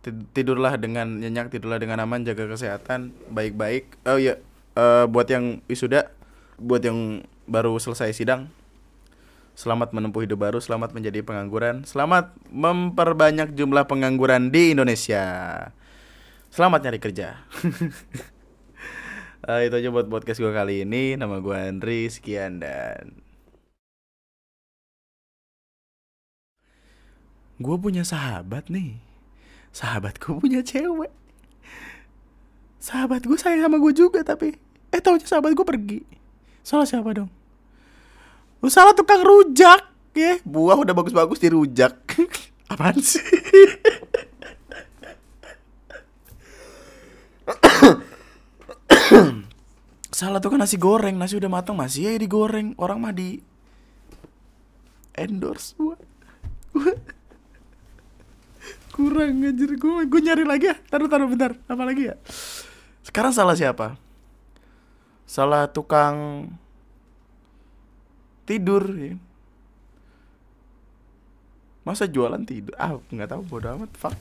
[0.00, 4.00] Tid- Tidurlah dengan nyenyak, tidurlah dengan aman, jaga kesehatan, baik-baik.
[4.08, 4.40] Oh iya,
[4.72, 6.08] eh, buat yang wisuda,
[6.56, 8.48] buat yang baru selesai sidang,
[9.60, 15.20] Selamat menempuh hidup baru, selamat menjadi pengangguran, selamat memperbanyak jumlah pengangguran di Indonesia.
[16.48, 17.36] Selamat nyari kerja.
[19.40, 21.16] Eh, itu aja buat podcast gue kali ini.
[21.16, 23.24] Nama gue Andri, sekian dan
[27.56, 29.00] gue punya sahabat nih.
[29.72, 31.08] Sahabatku punya cewek.
[32.84, 34.60] Sahabat gue sayang sama gue juga tapi
[34.92, 36.04] eh taunya sahabat gue pergi.
[36.60, 37.39] Salah siapa dong?
[38.60, 39.88] Lu salah tukang rujak.
[40.12, 40.36] ya.
[40.44, 41.96] Buah udah bagus-bagus dirujak.
[42.72, 43.20] Apaan sih?
[50.10, 51.16] Salah tuh kan nasi goreng.
[51.16, 52.76] Nasi udah matang masih ya digoreng.
[52.76, 53.40] Orang mah di
[55.16, 55.96] endorse gua.
[56.76, 57.00] Gua-
[58.90, 60.76] kurang anjir gue gue nyari lagi ya.
[60.92, 61.56] Taruh taruh bentar.
[61.64, 62.20] Apa lagi ya?
[63.00, 63.96] Sekarang salah siapa?
[65.24, 66.50] Salah tukang
[68.44, 69.14] tidur ya.
[71.84, 74.16] masa jualan tidur ah nggak tahu bodo amat fuck